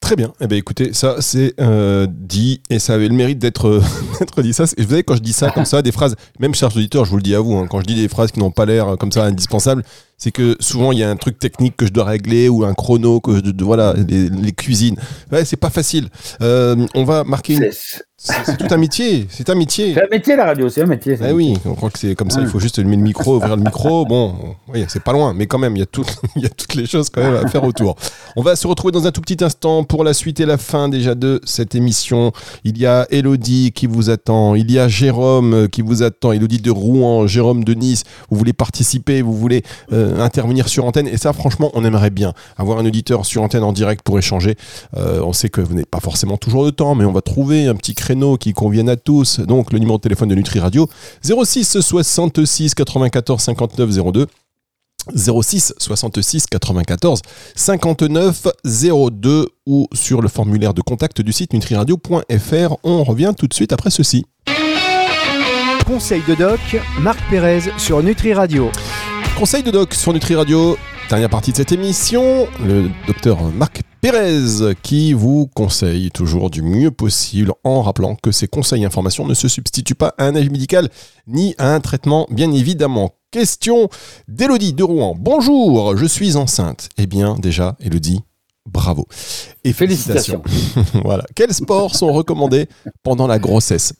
Très 0.00 0.16
bien. 0.16 0.34
Eh 0.40 0.46
bien, 0.46 0.58
écoutez, 0.58 0.92
ça 0.92 1.22
c'est 1.22 1.54
euh, 1.58 2.06
dit 2.10 2.60
et 2.68 2.78
ça 2.78 2.92
avait 2.92 3.08
le 3.08 3.14
mérite 3.14 3.38
d'être 3.38 3.80
dit. 4.42 4.52
Ça, 4.52 4.64
vous 4.64 4.82
savez, 4.82 5.02
quand 5.02 5.16
je 5.16 5.22
dis 5.22 5.32
ça 5.32 5.50
comme 5.50 5.64
ça, 5.64 5.80
des 5.80 5.92
phrases, 5.92 6.16
même 6.38 6.54
chers 6.54 6.76
auditeurs, 6.76 7.06
je 7.06 7.10
vous 7.10 7.16
le 7.16 7.22
dis 7.22 7.34
à 7.34 7.40
vous, 7.40 7.56
hein, 7.56 7.66
quand 7.70 7.80
je 7.80 7.86
dis 7.86 7.94
des 7.94 8.08
phrases 8.08 8.30
qui 8.30 8.40
n'ont 8.40 8.50
pas 8.50 8.66
l'air 8.66 8.98
comme 8.98 9.10
ça 9.10 9.24
indispensables, 9.24 9.82
c'est 10.24 10.30
que 10.30 10.56
souvent 10.58 10.90
il 10.90 11.00
y 11.00 11.02
a 11.02 11.10
un 11.10 11.16
truc 11.16 11.38
technique 11.38 11.76
que 11.76 11.84
je 11.84 11.92
dois 11.92 12.04
régler 12.04 12.48
ou 12.48 12.64
un 12.64 12.72
chrono 12.72 13.20
que 13.20 13.42
je, 13.44 13.52
voilà 13.62 13.92
les, 13.92 14.52
cuisines. 14.52 14.96
Ouais, 15.30 15.44
c'est 15.44 15.58
pas 15.58 15.68
facile. 15.68 16.08
Euh, 16.40 16.86
on 16.94 17.04
va 17.04 17.24
marquer 17.24 17.56
une 17.56 17.70
c'est 18.16 18.56
tout 18.56 18.66
un 18.70 18.78
métier, 18.78 19.26
c'est 19.28 19.50
un 19.50 19.54
métier. 19.54 19.92
C'est 19.92 20.02
un 20.02 20.08
métier 20.10 20.34
la 20.34 20.46
radio, 20.46 20.70
c'est 20.70 20.80
un 20.80 20.86
métier. 20.86 21.18
Eh 21.22 21.32
oui, 21.32 21.54
on 21.66 21.74
croit 21.74 21.90
que 21.90 21.98
c'est 21.98 22.14
comme 22.14 22.30
ça, 22.30 22.40
il 22.40 22.46
faut 22.46 22.58
juste 22.58 22.78
mettre 22.78 22.90
le 22.90 22.96
micro, 22.96 23.36
ouvrir 23.36 23.54
le 23.56 23.62
micro. 23.62 24.06
Bon, 24.06 24.34
oui, 24.72 24.86
c'est 24.88 25.02
pas 25.02 25.12
loin, 25.12 25.34
mais 25.34 25.46
quand 25.46 25.58
même, 25.58 25.76
il 25.76 25.80
y, 25.80 25.82
a 25.82 25.86
tout, 25.86 26.06
il 26.36 26.42
y 26.42 26.46
a 26.46 26.48
toutes 26.48 26.74
les 26.74 26.86
choses 26.86 27.10
quand 27.10 27.22
même 27.22 27.44
à 27.44 27.46
faire 27.48 27.64
autour. 27.64 27.96
On 28.36 28.42
va 28.42 28.56
se 28.56 28.66
retrouver 28.66 28.92
dans 28.92 29.06
un 29.06 29.10
tout 29.10 29.20
petit 29.20 29.44
instant 29.44 29.84
pour 29.84 30.04
la 30.04 30.14
suite 30.14 30.40
et 30.40 30.46
la 30.46 30.56
fin 30.56 30.88
déjà 30.88 31.14
de 31.14 31.38
cette 31.44 31.74
émission. 31.74 32.32
Il 32.64 32.78
y 32.78 32.86
a 32.86 33.06
Elodie 33.10 33.72
qui 33.74 33.86
vous 33.86 34.08
attend, 34.08 34.54
il 34.54 34.70
y 34.72 34.78
a 34.78 34.88
Jérôme 34.88 35.68
qui 35.68 35.82
vous 35.82 36.02
attend, 36.02 36.32
Elodie 36.32 36.60
de 36.60 36.70
Rouen, 36.70 37.26
Jérôme 37.26 37.62
de 37.62 37.74
Nice. 37.74 38.04
Vous 38.30 38.38
voulez 38.38 38.54
participer, 38.54 39.20
vous 39.20 39.34
voulez 39.34 39.62
euh, 39.92 40.13
intervenir 40.20 40.68
sur 40.68 40.84
antenne, 40.84 41.06
et 41.06 41.16
ça, 41.16 41.32
franchement, 41.32 41.70
on 41.74 41.84
aimerait 41.84 42.10
bien 42.10 42.32
avoir 42.56 42.78
un 42.78 42.86
auditeur 42.86 43.26
sur 43.26 43.42
antenne 43.42 43.62
en 43.62 43.72
direct 43.72 44.02
pour 44.02 44.18
échanger. 44.18 44.56
Euh, 44.96 45.20
on 45.22 45.32
sait 45.32 45.48
que 45.48 45.60
vous 45.60 45.74
n'avez 45.74 45.86
pas 45.86 46.00
forcément 46.00 46.36
toujours 46.36 46.64
de 46.64 46.70
temps, 46.70 46.94
mais 46.94 47.04
on 47.04 47.12
va 47.12 47.20
trouver 47.20 47.66
un 47.66 47.74
petit 47.74 47.94
créneau 47.94 48.36
qui 48.36 48.52
conviennent 48.52 48.88
à 48.88 48.96
tous. 48.96 49.40
Donc 49.40 49.72
le 49.72 49.78
numéro 49.78 49.98
de 49.98 50.02
téléphone 50.02 50.28
de 50.28 50.34
Nutri 50.34 50.60
Radio 50.60 50.88
06 51.22 51.80
66 51.80 52.74
94 52.74 53.42
59 53.42 54.12
02. 54.12 54.26
06 55.14 55.74
66 55.78 56.46
94 56.46 57.20
59 57.54 58.46
02 58.64 59.48
ou 59.66 59.86
sur 59.92 60.22
le 60.22 60.28
formulaire 60.28 60.72
de 60.74 60.80
contact 60.80 61.20
du 61.20 61.32
site 61.32 61.52
nutriradio.fr. 61.52 62.76
On 62.84 63.04
revient 63.04 63.34
tout 63.36 63.46
de 63.46 63.54
suite 63.54 63.72
après 63.72 63.90
ceci. 63.90 64.24
Conseil 65.86 66.22
de 66.26 66.34
doc, 66.34 66.60
Marc 67.00 67.18
Pérez 67.28 67.60
sur 67.76 68.02
Nutri 68.02 68.32
Radio. 68.32 68.70
Conseil 69.38 69.64
de 69.64 69.72
doc 69.72 69.94
sur 69.94 70.12
Nutri 70.12 70.36
Radio, 70.36 70.76
dernière 71.10 71.28
partie 71.28 71.50
de 71.50 71.56
cette 71.56 71.72
émission, 71.72 72.46
le 72.64 72.88
docteur 73.08 73.42
Marc 73.42 73.82
Pérez 74.00 74.74
qui 74.80 75.12
vous 75.12 75.48
conseille 75.52 76.10
toujours 76.12 76.50
du 76.50 76.62
mieux 76.62 76.92
possible 76.92 77.52
en 77.64 77.82
rappelant 77.82 78.14
que 78.14 78.30
ces 78.30 78.46
conseils 78.46 78.84
et 78.84 78.86
informations 78.86 79.26
ne 79.26 79.34
se 79.34 79.48
substituent 79.48 79.96
pas 79.96 80.14
à 80.18 80.26
un 80.26 80.36
avis 80.36 80.50
médical 80.50 80.88
ni 81.26 81.56
à 81.58 81.74
un 81.74 81.80
traitement 81.80 82.28
bien 82.30 82.52
évidemment. 82.52 83.16
Question 83.32 83.88
d'Elodie 84.28 84.72
de 84.72 84.84
Rouen. 84.84 85.16
Bonjour, 85.18 85.96
je 85.96 86.06
suis 86.06 86.36
enceinte. 86.36 86.88
Eh 86.96 87.06
bien 87.06 87.34
déjà, 87.34 87.76
Elodie, 87.80 88.20
bravo. 88.70 89.08
Et 89.64 89.72
félicitations. 89.72 90.42
voilà. 91.04 91.24
Quels 91.34 91.52
sports 91.52 91.96
sont 91.96 92.12
recommandés 92.12 92.68
pendant 93.02 93.26
la 93.26 93.40
grossesse? 93.40 93.94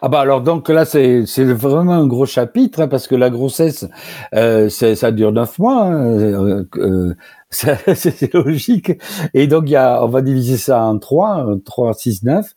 Ah 0.00 0.08
bah 0.08 0.20
alors 0.20 0.42
donc 0.42 0.68
là 0.68 0.84
c'est 0.84 1.26
c'est 1.26 1.44
vraiment 1.44 1.94
un 1.94 2.06
gros 2.06 2.26
chapitre 2.26 2.80
hein, 2.80 2.88
parce 2.88 3.06
que 3.08 3.14
la 3.14 3.30
grossesse 3.30 3.86
euh, 4.34 4.68
ça 4.68 5.10
dure 5.10 5.32
neuf 5.32 5.58
mois 5.58 5.84
hein, 5.84 6.06
euh, 6.06 6.64
euh 6.76 7.14
c'est 7.50 8.34
logique 8.34 8.92
et 9.32 9.46
donc 9.46 9.64
il 9.68 9.72
y 9.72 9.76
a 9.76 10.04
on 10.04 10.08
va 10.08 10.20
diviser 10.20 10.58
ça 10.58 10.84
en 10.84 10.98
trois 10.98 11.46
trois 11.64 11.94
six 11.94 12.22
neuf 12.22 12.52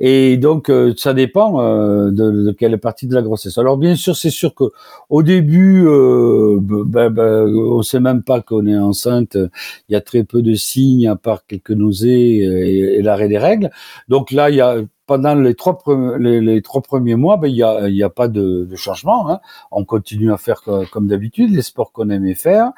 et 0.00 0.36
donc 0.36 0.68
euh, 0.68 0.94
ça 0.96 1.14
dépend 1.14 1.60
euh, 1.60 2.10
de, 2.10 2.46
de, 2.46 2.50
quelle 2.50 2.76
partie 2.78 3.06
de 3.06 3.14
la 3.14 3.22
grossesse. 3.22 3.56
Alors 3.58 3.76
bien 3.76 3.94
sûr 3.94 4.16
c'est 4.16 4.30
sûr 4.30 4.52
que 4.56 4.64
au 5.10 5.22
début 5.22 5.84
ben, 5.84 7.10
ben, 7.10 7.46
on 7.56 7.82
sait 7.82 8.00
même 8.00 8.24
pas 8.24 8.40
qu'on 8.40 8.66
est 8.66 8.76
enceinte, 8.76 9.36
il 9.36 9.92
y 9.92 9.94
a 9.94 10.00
très 10.00 10.24
peu 10.24 10.42
de 10.42 10.54
signes 10.54 11.06
à 11.06 11.14
part 11.14 11.46
quelques 11.46 11.70
nausées 11.70 12.38
et, 12.38 13.02
l'arrêt 13.02 13.28
des 13.28 13.38
règles. 13.38 13.70
Donc 14.08 14.32
là 14.32 14.50
il 14.50 14.56
y 14.56 14.60
a 14.60 14.76
pendant 15.06 15.34
les 15.34 15.54
trois, 15.54 15.78
les, 16.18 16.40
les 16.40 16.62
trois 16.62 16.80
premiers 16.80 17.16
mois, 17.16 17.36
ben, 17.36 17.48
il 17.48 17.54
n'y 17.54 17.62
a, 17.62 17.88
y 17.88 18.02
a 18.02 18.08
pas 18.08 18.28
de, 18.28 18.64
de 18.64 18.76
changement. 18.76 19.30
Hein. 19.30 19.40
On 19.70 19.84
continue 19.84 20.32
à 20.32 20.36
faire 20.36 20.62
comme, 20.90 21.06
d'habitude 21.06 21.54
les 21.54 21.62
sports 21.62 21.92
qu'on 21.92 22.08
aimait 22.08 22.34
faire. 22.34 22.72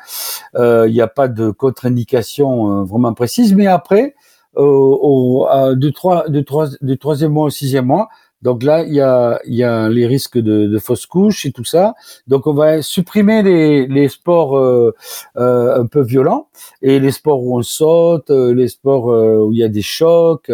Euh, 0.56 0.86
il 0.88 0.92
n'y 0.92 1.00
a 1.00 1.08
pas 1.08 1.28
de 1.28 1.50
contre-indication 1.50 2.80
euh, 2.80 2.84
vraiment 2.84 3.12
précise. 3.14 3.54
Mais 3.54 3.66
après, 3.66 4.14
euh, 4.56 4.62
au, 4.62 5.48
du, 5.74 5.92
trois, 5.92 6.28
du, 6.28 6.44
trois, 6.44 6.68
du 6.80 6.98
troisième 6.98 7.32
mois 7.32 7.46
au 7.46 7.50
sixième 7.50 7.86
mois, 7.86 8.08
donc 8.44 8.62
là, 8.62 8.84
il 8.84 8.92
y 8.92 9.00
a, 9.00 9.40
y 9.46 9.62
a 9.62 9.88
les 9.88 10.06
risques 10.06 10.36
de, 10.38 10.66
de 10.66 10.78
fausses 10.78 11.06
couches 11.06 11.46
et 11.46 11.52
tout 11.52 11.64
ça. 11.64 11.94
Donc 12.26 12.46
on 12.46 12.52
va 12.52 12.82
supprimer 12.82 13.42
les, 13.42 13.86
les 13.86 14.08
sports 14.08 14.58
euh, 14.58 14.94
euh, 15.38 15.80
un 15.80 15.86
peu 15.86 16.02
violents 16.02 16.48
et 16.82 17.00
les 17.00 17.10
sports 17.10 17.42
où 17.42 17.58
on 17.58 17.62
saute, 17.62 18.30
euh, 18.30 18.52
les 18.54 18.68
sports 18.68 19.06
où 19.06 19.50
il 19.52 19.58
y 19.58 19.64
a 19.64 19.68
des 19.68 19.80
chocs, 19.82 20.52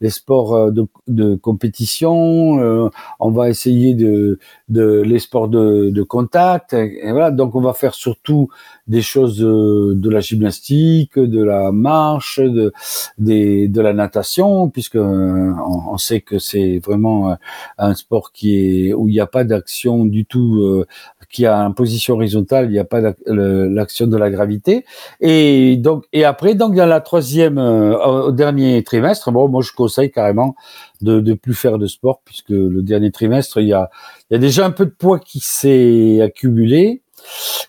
les 0.00 0.10
sports 0.10 0.72
de, 0.72 0.84
de 1.06 1.36
compétition. 1.36 2.90
on 3.20 3.30
va 3.30 3.48
essayer 3.48 3.94
de, 3.94 4.40
de 4.68 5.00
les 5.02 5.20
sports 5.20 5.48
de, 5.48 5.90
de 5.90 6.02
contact. 6.02 6.72
Et 6.74 7.12
voilà. 7.12 7.30
Donc 7.30 7.54
on 7.54 7.60
va 7.60 7.72
faire 7.72 7.94
surtout 7.94 8.48
des 8.88 9.02
choses 9.02 9.38
de, 9.38 9.92
de 9.94 10.10
la 10.10 10.20
gymnastique, 10.20 11.18
de 11.18 11.42
la 11.44 11.70
marche, 11.70 12.40
de, 12.40 12.72
des, 13.18 13.68
de 13.68 13.80
la 13.80 13.92
natation, 13.92 14.70
puisque 14.70 14.96
on, 14.96 15.54
on 15.94 15.98
sait 15.98 16.20
que 16.20 16.38
c'est 16.40 16.78
vraiment 16.78 17.27
euh, 17.28 17.34
un 17.78 17.94
sport 17.94 18.32
qui 18.32 18.88
est 18.88 18.94
où 18.94 19.08
il 19.08 19.12
n'y 19.12 19.20
a 19.20 19.26
pas 19.26 19.44
d'action 19.44 20.04
du 20.04 20.24
tout, 20.24 20.62
euh, 20.62 20.86
qui 21.30 21.46
a 21.46 21.56
une 21.58 21.74
position 21.74 22.14
horizontale, 22.14 22.66
il 22.66 22.72
n'y 22.72 22.78
a 22.78 22.84
pas 22.84 23.00
l'action 23.26 24.06
de 24.06 24.16
la 24.16 24.30
gravité. 24.30 24.84
Et 25.20 25.76
donc 25.76 26.04
et 26.12 26.24
après 26.24 26.54
donc 26.54 26.74
dans 26.74 26.86
la 26.86 27.00
troisième 27.00 27.58
euh, 27.58 27.96
au 28.26 28.32
dernier 28.32 28.82
trimestre, 28.82 29.30
bon 29.30 29.48
moi 29.48 29.62
je 29.62 29.72
conseille 29.72 30.10
carrément 30.10 30.54
de 31.00 31.20
de 31.20 31.34
plus 31.34 31.54
faire 31.54 31.78
de 31.78 31.86
sport 31.86 32.20
puisque 32.24 32.50
le 32.50 32.82
dernier 32.82 33.10
trimestre 33.10 33.58
il 33.58 33.68
y 33.68 33.72
a 33.72 33.90
il 34.30 34.34
y 34.34 34.36
a 34.36 34.40
déjà 34.40 34.66
un 34.66 34.70
peu 34.70 34.86
de 34.86 34.90
poids 34.90 35.18
qui 35.18 35.40
s'est 35.40 36.20
accumulé. 36.22 37.02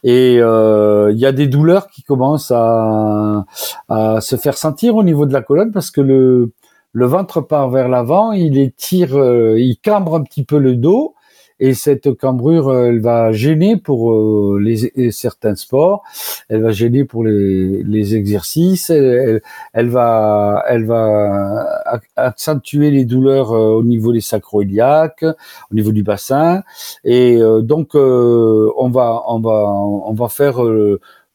Et 0.03 0.35
il 0.35 1.17
y 1.17 1.25
a 1.25 1.31
des 1.31 1.47
douleurs 1.47 1.87
qui 1.87 2.03
commencent 2.03 2.51
à, 2.51 3.45
à, 3.89 4.21
se 4.21 4.35
faire 4.35 4.55
sentir 4.57 4.95
au 4.95 5.03
niveau 5.03 5.25
de 5.25 5.33
la 5.33 5.41
colonne 5.41 5.71
parce 5.71 5.91
que 5.91 6.01
le, 6.01 6.51
le 6.93 7.05
ventre 7.05 7.41
part 7.41 7.69
vers 7.69 7.87
l'avant, 7.87 8.31
il 8.31 8.57
étire, 8.57 9.15
euh, 9.15 9.59
il 9.59 9.77
cambre 9.77 10.15
un 10.15 10.23
petit 10.23 10.43
peu 10.43 10.57
le 10.57 10.75
dos, 10.75 11.15
et 11.61 11.73
cette 11.73 12.13
cambrure, 12.15 12.69
euh, 12.69 12.87
elle 12.87 13.01
va 13.01 13.31
gêner 13.31 13.75
pour 13.75 14.11
euh, 14.11 14.59
les, 14.61 15.11
certains 15.11 15.55
sports, 15.55 16.03
elle 16.47 16.63
va 16.63 16.71
gêner 16.71 17.03
pour 17.03 17.23
les, 17.25 17.83
les 17.83 18.15
exercices, 18.15 18.89
elle, 18.89 19.41
elle, 19.73 19.89
va, 19.89 20.63
elle 20.67 20.85
va 20.85 21.91
accentuer 22.15 22.91
les 22.91 23.05
douleurs 23.05 23.51
au 23.51 23.83
niveau 23.83 24.13
des 24.13 24.21
sacroiliaques, 24.21 25.25
au 25.71 25.75
niveau 25.75 25.91
du 25.91 26.01
bassin, 26.01 26.63
et 27.03 27.39
donc 27.61 27.93
on 27.93 28.89
va, 28.89 29.23
on 29.27 29.39
va, 29.39 29.65
on 29.69 30.13
va 30.13 30.29
faire 30.29 30.59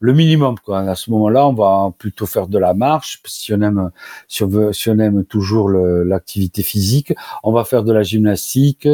le 0.04 0.12
minimum 0.12 0.56
quoi. 0.62 0.80
À 0.80 0.94
ce 0.94 1.10
moment-là, 1.12 1.48
on 1.48 1.54
va 1.54 1.90
plutôt 1.96 2.26
faire 2.26 2.46
de 2.46 2.58
la 2.58 2.74
marche 2.74 3.22
si 3.26 3.54
on 3.54 4.98
aime 4.98 5.24
toujours 5.24 5.70
l'activité 5.70 6.62
physique, 6.62 7.14
on 7.42 7.52
va 7.52 7.64
faire 7.64 7.84
de 7.84 7.92
la 7.92 8.02
gymnastique, 8.02 8.86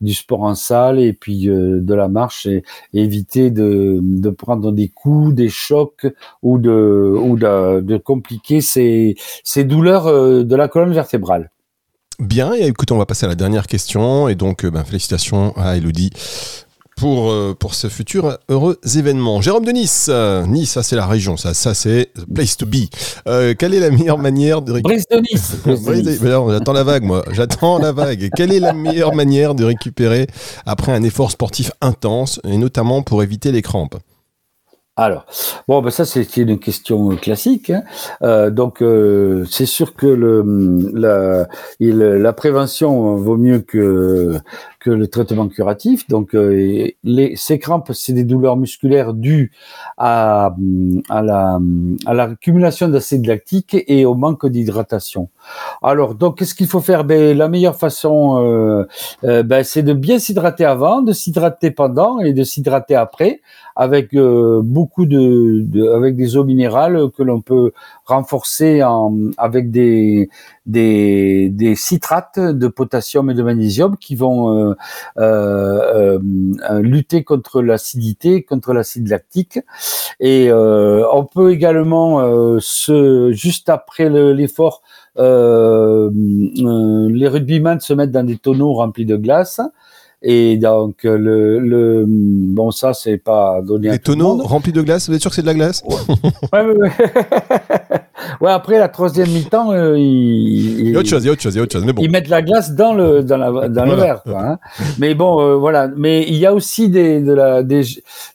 du 0.00 0.12
sport 0.12 0.42
en 0.42 0.56
salle 0.56 0.98
et 0.98 1.12
puis 1.12 1.48
euh, 1.48 1.80
de 1.80 1.94
la 1.94 2.08
marche 2.08 2.46
et, 2.46 2.64
éviter 2.92 3.50
de, 3.50 4.30
prendre 4.30 4.72
des 4.72 4.88
coups, 4.88 5.34
des 5.34 5.48
chocs 5.48 6.06
ou 6.42 6.58
de 6.58 7.96
compliquer 7.98 8.60
ces, 8.60 9.14
ces 9.44 9.62
douleurs 9.62 10.08
euh, 10.08 10.42
de 10.42 10.56
la 10.56 10.66
colonne 10.66 10.92
vertébrale. 10.92 11.50
Bien, 12.18 12.54
et 12.54 12.66
écoute, 12.66 12.90
on 12.92 12.98
va 12.98 13.06
passer 13.06 13.26
à 13.26 13.28
la 13.28 13.34
dernière 13.34 13.66
question. 13.66 14.28
Et 14.28 14.34
donc, 14.34 14.64
euh, 14.64 14.70
ben, 14.70 14.84
félicitations 14.84 15.54
à 15.56 15.76
Elodie 15.76 16.10
pour, 16.96 17.30
euh, 17.30 17.54
pour 17.58 17.74
ce 17.74 17.88
futur 17.88 18.38
heureux 18.48 18.78
événement. 18.96 19.40
Jérôme 19.42 19.64
de 19.64 19.70
Nice, 19.70 20.08
euh, 20.10 20.46
Nice, 20.46 20.72
ça 20.72 20.82
c'est 20.82 20.96
la 20.96 21.06
région, 21.06 21.36
ça, 21.36 21.52
ça 21.54 21.74
c'est 21.74 22.10
place 22.34 22.56
to 22.56 22.66
be. 22.66 22.88
Euh, 23.28 23.54
quelle 23.56 23.74
est 23.74 23.80
la 23.80 23.90
meilleure 23.90 24.18
manière 24.18 24.62
de 24.62 24.72
récupérer 24.72 25.02
de 25.10 25.20
Nice. 25.20 25.56
J'attends 26.52 26.72
la 26.72 26.84
vague, 26.84 27.04
moi. 27.04 27.22
J'attends 27.32 27.78
la 27.78 27.92
vague. 27.92 28.30
Quelle 28.34 28.52
est 28.52 28.60
la 28.60 28.72
meilleure 28.72 29.14
manière 29.14 29.54
de 29.54 29.64
récupérer 29.64 30.26
après 30.64 30.92
un 30.92 31.02
effort 31.02 31.30
sportif 31.30 31.70
intense 31.82 32.40
et 32.44 32.56
notamment 32.56 33.02
pour 33.02 33.22
éviter 33.22 33.52
les 33.52 33.62
crampes? 33.62 33.96
Alors, 34.98 35.26
bon, 35.68 35.82
ben 35.82 35.90
ça 35.90 36.06
c'est 36.06 36.38
une 36.38 36.58
question 36.58 37.14
classique. 37.16 37.68
Hein. 37.68 37.82
Euh, 38.22 38.48
donc, 38.50 38.80
euh, 38.80 39.44
c'est 39.44 39.66
sûr 39.66 39.94
que 39.94 40.06
le, 40.06 40.42
la, 40.94 41.48
il, 41.80 41.98
la 41.98 42.32
prévention 42.32 43.14
vaut 43.16 43.36
mieux 43.36 43.58
que 43.58 44.38
le 44.90 45.06
traitement 45.08 45.48
curatif. 45.48 46.08
Donc, 46.08 46.34
euh, 46.34 46.88
les, 47.04 47.36
ces 47.36 47.58
crampes, 47.58 47.90
c'est 47.92 48.12
des 48.12 48.24
douleurs 48.24 48.56
musculaires 48.56 49.14
dues 49.14 49.52
à, 49.96 50.54
à 51.08 51.22
la 51.22 51.58
l'accumulation 52.12 52.88
d'acide 52.88 53.26
lactique 53.26 53.76
et 53.86 54.04
au 54.04 54.14
manque 54.14 54.46
d'hydratation. 54.46 55.28
Alors, 55.82 56.14
donc, 56.14 56.38
qu'est-ce 56.38 56.54
qu'il 56.54 56.66
faut 56.66 56.80
faire? 56.80 57.04
Ben, 57.04 57.36
La 57.36 57.48
meilleure 57.48 57.76
façon, 57.76 58.42
euh, 58.42 58.84
euh, 59.24 59.42
ben, 59.42 59.62
c'est 59.62 59.82
de 59.82 59.92
bien 59.92 60.18
s'hydrater 60.18 60.64
avant, 60.64 61.02
de 61.02 61.12
s'hydrater 61.12 61.70
pendant 61.70 62.20
et 62.20 62.32
de 62.32 62.44
s'hydrater 62.44 62.94
après, 62.94 63.40
avec 63.74 64.16
beaucoup 64.16 65.04
de, 65.04 65.94
avec 65.94 66.16
des 66.16 66.36
eaux 66.36 66.44
minérales 66.44 67.10
que 67.16 67.22
l'on 67.22 67.42
peut 67.42 67.72
renforcer 68.06 68.82
en, 68.82 69.14
avec 69.36 69.70
des, 69.70 70.28
citrates 71.74 72.38
de 72.38 72.68
potassium 72.68 73.30
et 73.30 73.34
de 73.34 73.42
magnésium 73.42 73.96
qui 73.96 74.16
vont 74.16 74.74
euh, 75.18 76.18
lutter 76.80 77.24
contre 77.24 77.62
l'acidité, 77.62 78.42
contre 78.42 78.72
l'acide 78.72 79.08
lactique. 79.08 79.58
Et 80.20 80.50
on 80.52 81.24
peut 81.24 81.52
également, 81.52 82.20
se, 82.60 83.32
juste 83.32 83.68
après 83.68 84.08
l'effort, 84.08 84.82
euh, 85.18 86.10
euh, 86.10 87.08
les 87.10 87.28
rugbyman 87.28 87.80
se 87.80 87.94
mettent 87.94 88.10
dans 88.10 88.24
des 88.24 88.36
tonneaux 88.36 88.74
remplis 88.74 89.06
de 89.06 89.16
glace. 89.16 89.60
Et 90.22 90.56
donc 90.56 91.04
le, 91.04 91.58
le 91.58 92.04
bon 92.06 92.70
ça 92.70 92.94
c'est 92.94 93.18
pas 93.18 93.60
donné. 93.62 93.90
Des 93.90 93.98
tonneaux 93.98 94.36
remplis 94.38 94.72
de 94.72 94.82
glace, 94.82 95.08
vous 95.08 95.14
êtes 95.14 95.20
sûr 95.20 95.30
que 95.30 95.34
c'est 95.36 95.42
de 95.42 95.46
la 95.46 95.54
glace 95.54 95.82
ouais, 95.86 95.96
ouais, 96.64 96.76
ouais. 96.76 96.90
ouais, 98.40 98.50
après 98.50 98.78
la 98.78 98.88
troisième 98.88 99.30
mi-temps, 99.30 99.72
euh, 99.72 99.96
il, 99.98 100.94
a 100.96 101.00
autre 101.00 101.08
chose, 101.08 101.24
il 101.24 101.30
autre 101.30 101.42
chose, 101.42 101.54
il 101.54 101.60
autre 101.60 101.72
chose. 101.72 101.84
Mais 101.84 101.92
bon. 101.92 102.02
Ils 102.02 102.10
mettent 102.10 102.28
la 102.28 102.42
glace 102.42 102.74
dans 102.74 102.94
le 102.94 103.22
dans, 103.22 103.36
la, 103.36 103.68
dans 103.68 103.84
le 103.84 103.94
verre, 103.94 104.22
quoi, 104.22 104.42
hein. 104.42 104.58
Mais 104.98 105.14
bon, 105.14 105.40
euh, 105.40 105.56
voilà. 105.56 105.88
Mais 105.96 106.24
il 106.28 106.36
y 106.36 106.46
a 106.46 106.54
aussi 106.54 106.88
des 106.88 107.20
de 107.20 107.32
la 107.32 107.62
des, 107.62 107.82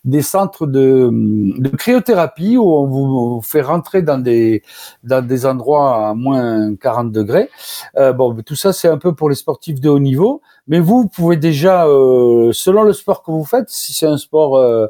des 0.05 0.21
centres 0.21 0.67
de, 0.67 1.09
de 1.11 1.69
cryothérapie 1.69 2.57
où 2.57 2.71
on 2.71 2.87
vous 2.87 3.41
fait 3.41 3.61
rentrer 3.61 4.01
dans 4.01 4.17
des 4.17 4.63
dans 5.03 5.25
des 5.25 5.45
endroits 5.45 6.09
à 6.09 6.13
moins 6.13 6.75
40 6.75 7.11
degrés. 7.11 7.49
Euh, 7.97 8.13
bon, 8.13 8.35
tout 8.45 8.55
ça 8.55 8.73
c'est 8.73 8.87
un 8.87 8.97
peu 8.97 9.13
pour 9.13 9.29
les 9.29 9.35
sportifs 9.35 9.79
de 9.79 9.89
haut 9.89 9.99
niveau, 9.99 10.41
mais 10.67 10.79
vous, 10.79 11.07
pouvez 11.07 11.37
déjà, 11.37 11.87
euh, 11.87 12.51
selon 12.53 12.83
le 12.83 12.93
sport 12.93 13.23
que 13.23 13.31
vous 13.31 13.45
faites, 13.45 13.69
si 13.69 13.93
c'est 13.93 14.07
un 14.07 14.17
sport 14.17 14.57
euh, 14.57 14.87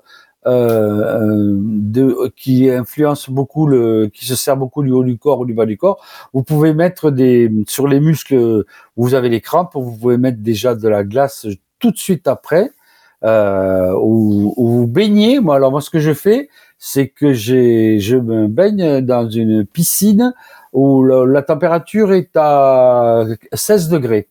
euh, 0.47 1.55
de, 1.57 2.31
qui 2.35 2.69
influence 2.69 3.29
beaucoup 3.29 3.67
le, 3.67 4.07
qui 4.07 4.25
se 4.25 4.35
sert 4.35 4.57
beaucoup 4.57 4.83
du 4.83 4.91
haut 4.91 5.03
du 5.03 5.17
corps 5.17 5.39
ou 5.39 5.45
du 5.45 5.53
bas 5.53 5.65
du 5.65 5.77
corps, 5.77 6.03
vous 6.33 6.43
pouvez 6.43 6.73
mettre 6.73 7.11
des 7.11 7.51
sur 7.67 7.87
les 7.87 7.99
muscles 7.99 8.65
où 8.97 9.03
vous 9.03 9.13
avez 9.13 9.29
les 9.29 9.41
crampes, 9.41 9.71
vous 9.73 9.97
pouvez 9.97 10.17
mettre 10.17 10.39
déjà 10.39 10.75
de 10.75 10.87
la 10.87 11.03
glace 11.03 11.47
tout 11.79 11.91
de 11.91 11.97
suite 11.97 12.27
après, 12.27 12.71
euh, 13.23 13.93
ou, 13.99 14.53
vous 14.57 14.87
baignez. 14.87 15.39
Moi, 15.39 15.55
alors 15.55 15.71
moi, 15.71 15.81
ce 15.81 15.89
que 15.89 15.99
je 15.99 16.13
fais, 16.13 16.49
c'est 16.77 17.09
que 17.09 17.33
j'ai, 17.33 17.99
je 17.99 18.17
me 18.17 18.47
baigne 18.47 19.01
dans 19.01 19.29
une 19.29 19.65
piscine 19.65 20.33
où 20.73 21.03
la 21.03 21.41
température 21.41 22.13
est 22.13 22.31
à 22.35 23.25
16 23.53 23.89
degrés. 23.89 24.29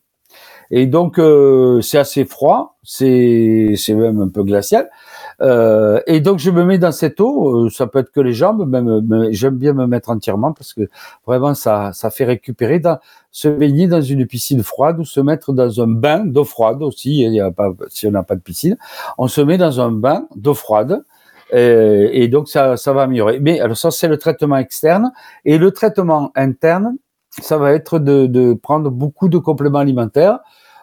Et 0.71 0.87
donc 0.87 1.19
euh, 1.19 1.81
c'est 1.81 1.99
assez 1.99 2.25
froid, 2.25 2.77
c'est 2.85 3.75
c'est 3.77 3.95
même 3.95 4.21
un 4.21 4.29
peu 4.29 4.45
glacial. 4.45 4.89
Euh, 5.41 6.01
et 6.07 6.21
donc 6.21 6.39
je 6.39 6.51
me 6.51 6.65
mets 6.65 6.79
dans 6.79 6.93
cette 6.93 7.21
eau. 7.21 7.69
ça 7.71 7.87
peut 7.87 7.99
être 7.99 8.13
que 8.13 8.21
les 8.21 8.33
jambes, 8.33 8.69
même. 8.69 9.29
J'aime 9.33 9.57
bien 9.57 9.73
me 9.73 9.87
mettre 9.87 10.11
entièrement 10.11 10.53
parce 10.53 10.73
que 10.73 10.83
vraiment 11.27 11.55
ça 11.55 11.91
ça 11.93 12.11
fait 12.11 12.25
récupérer. 12.25 12.79
Dans, 12.79 12.99
se 13.33 13.49
baigner 13.49 13.89
dans 13.89 14.01
une 14.01 14.27
piscine 14.27 14.63
froide 14.63 15.01
ou 15.01 15.05
se 15.05 15.21
mettre 15.21 15.53
dans 15.53 15.81
un 15.81 15.89
bain 15.89 16.25
d'eau 16.25 16.45
froide 16.45 16.83
aussi. 16.83 17.23
Il 17.23 17.33
y 17.33 17.41
a 17.41 17.51
pas, 17.51 17.73
si 17.89 18.07
on 18.07 18.13
n'a 18.13 18.23
pas 18.23 18.37
de 18.37 18.41
piscine, 18.41 18.77
on 19.19 19.29
se 19.29 19.41
met 19.41 19.59
dans 19.59 19.81
un 19.81 19.91
bain 19.91 20.27
d'eau 20.37 20.55
froide. 20.55 21.03
Et, 21.53 22.23
et 22.23 22.29
donc 22.29 22.49
ça, 22.49 22.77
ça 22.77 22.93
va 22.93 23.03
améliorer. 23.03 23.41
Mais 23.41 23.61
alors 23.61 23.77
ça 23.77 23.91
c'est 23.91 24.09
le 24.09 24.19
traitement 24.19 24.57
externe 24.57 25.13
et 25.45 25.59
le 25.59 25.73
traitement 25.73 26.31
interne, 26.37 26.97
ça 27.41 27.59
va 27.59 27.73
être 27.73 27.99
de, 27.99 28.27
de 28.27 28.55
prendre 28.55 28.91
beaucoup 28.91 29.29
de 29.29 29.39
compléments 29.39 29.79
alimentaires 29.79 30.41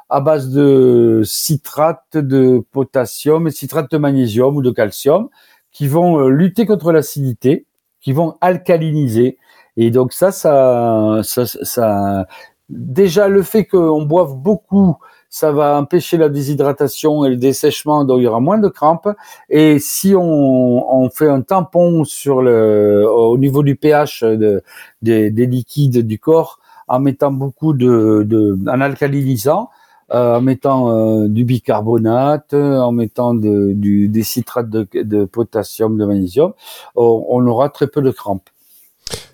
à 0.09 0.21
base 0.21 0.49
de 0.49 1.21
citrate 1.25 2.17
de 2.17 2.63
potassium 2.71 3.49
citrate 3.49 3.91
de 3.91 3.97
magnésium 3.97 4.55
ou 4.55 4.61
de 4.61 4.71
calcium 4.71 5.29
qui 5.71 5.87
vont 5.87 6.19
euh, 6.19 6.29
lutter 6.29 6.65
contre 6.65 6.91
l'acidité, 6.91 7.65
qui 8.01 8.13
vont 8.13 8.37
alcaliniser. 8.41 9.37
Et 9.75 9.91
donc 9.91 10.13
ça, 10.13 10.31
ça, 10.31 11.19
ça, 11.23 11.45
ça 11.45 12.25
déjà 12.69 13.27
le 13.27 13.43
fait 13.43 13.65
qu'on 13.65 14.03
boive 14.03 14.35
beaucoup, 14.35 14.97
ça 15.29 15.51
va 15.51 15.77
empêcher 15.77 16.17
la 16.17 16.29
déshydratation 16.29 17.25
et 17.25 17.29
le 17.29 17.37
dessèchement, 17.37 18.05
donc 18.05 18.19
il 18.19 18.23
y 18.23 18.27
aura 18.27 18.39
moins 18.39 18.57
de 18.57 18.67
crampes. 18.67 19.09
Et 19.49 19.79
si 19.79 20.13
on, 20.15 21.09
fait 21.13 21.29
un 21.29 21.41
tampon 21.41 22.03
sur 22.03 22.41
le, 22.41 23.05
au 23.09 23.37
niveau 23.37 23.63
du 23.63 23.75
pH 23.75 24.23
de, 24.23 24.63
des 25.01 25.29
liquides 25.29 26.05
du 26.05 26.19
corps, 26.19 26.59
en 26.87 26.99
mettant 26.99 27.31
beaucoup 27.31 27.73
de, 27.73 28.23
de 28.25 28.57
en 28.67 28.81
alcalinisant, 28.81 29.69
euh, 30.13 30.37
en 30.37 30.41
mettant 30.41 30.89
euh, 30.89 31.27
du 31.27 31.43
bicarbonate, 31.43 32.53
en 32.53 32.91
mettant 32.93 33.33
de, 33.33 33.73
du, 33.73 34.07
des 34.07 34.23
citrates 34.23 34.69
de, 34.69 34.87
de, 34.93 35.25
potassium, 35.25 35.97
de 35.97 36.05
magnésium, 36.05 36.53
on, 36.95 37.45
aura 37.45 37.69
très 37.69 37.87
peu 37.87 38.01
de 38.01 38.11
crampes. 38.11 38.49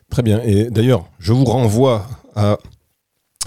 Très 0.09 0.23
bien. 0.23 0.41
Et 0.43 0.69
d'ailleurs, 0.71 1.05
je 1.19 1.31
vous 1.33 1.45
renvoie 1.45 2.07
à 2.35 2.57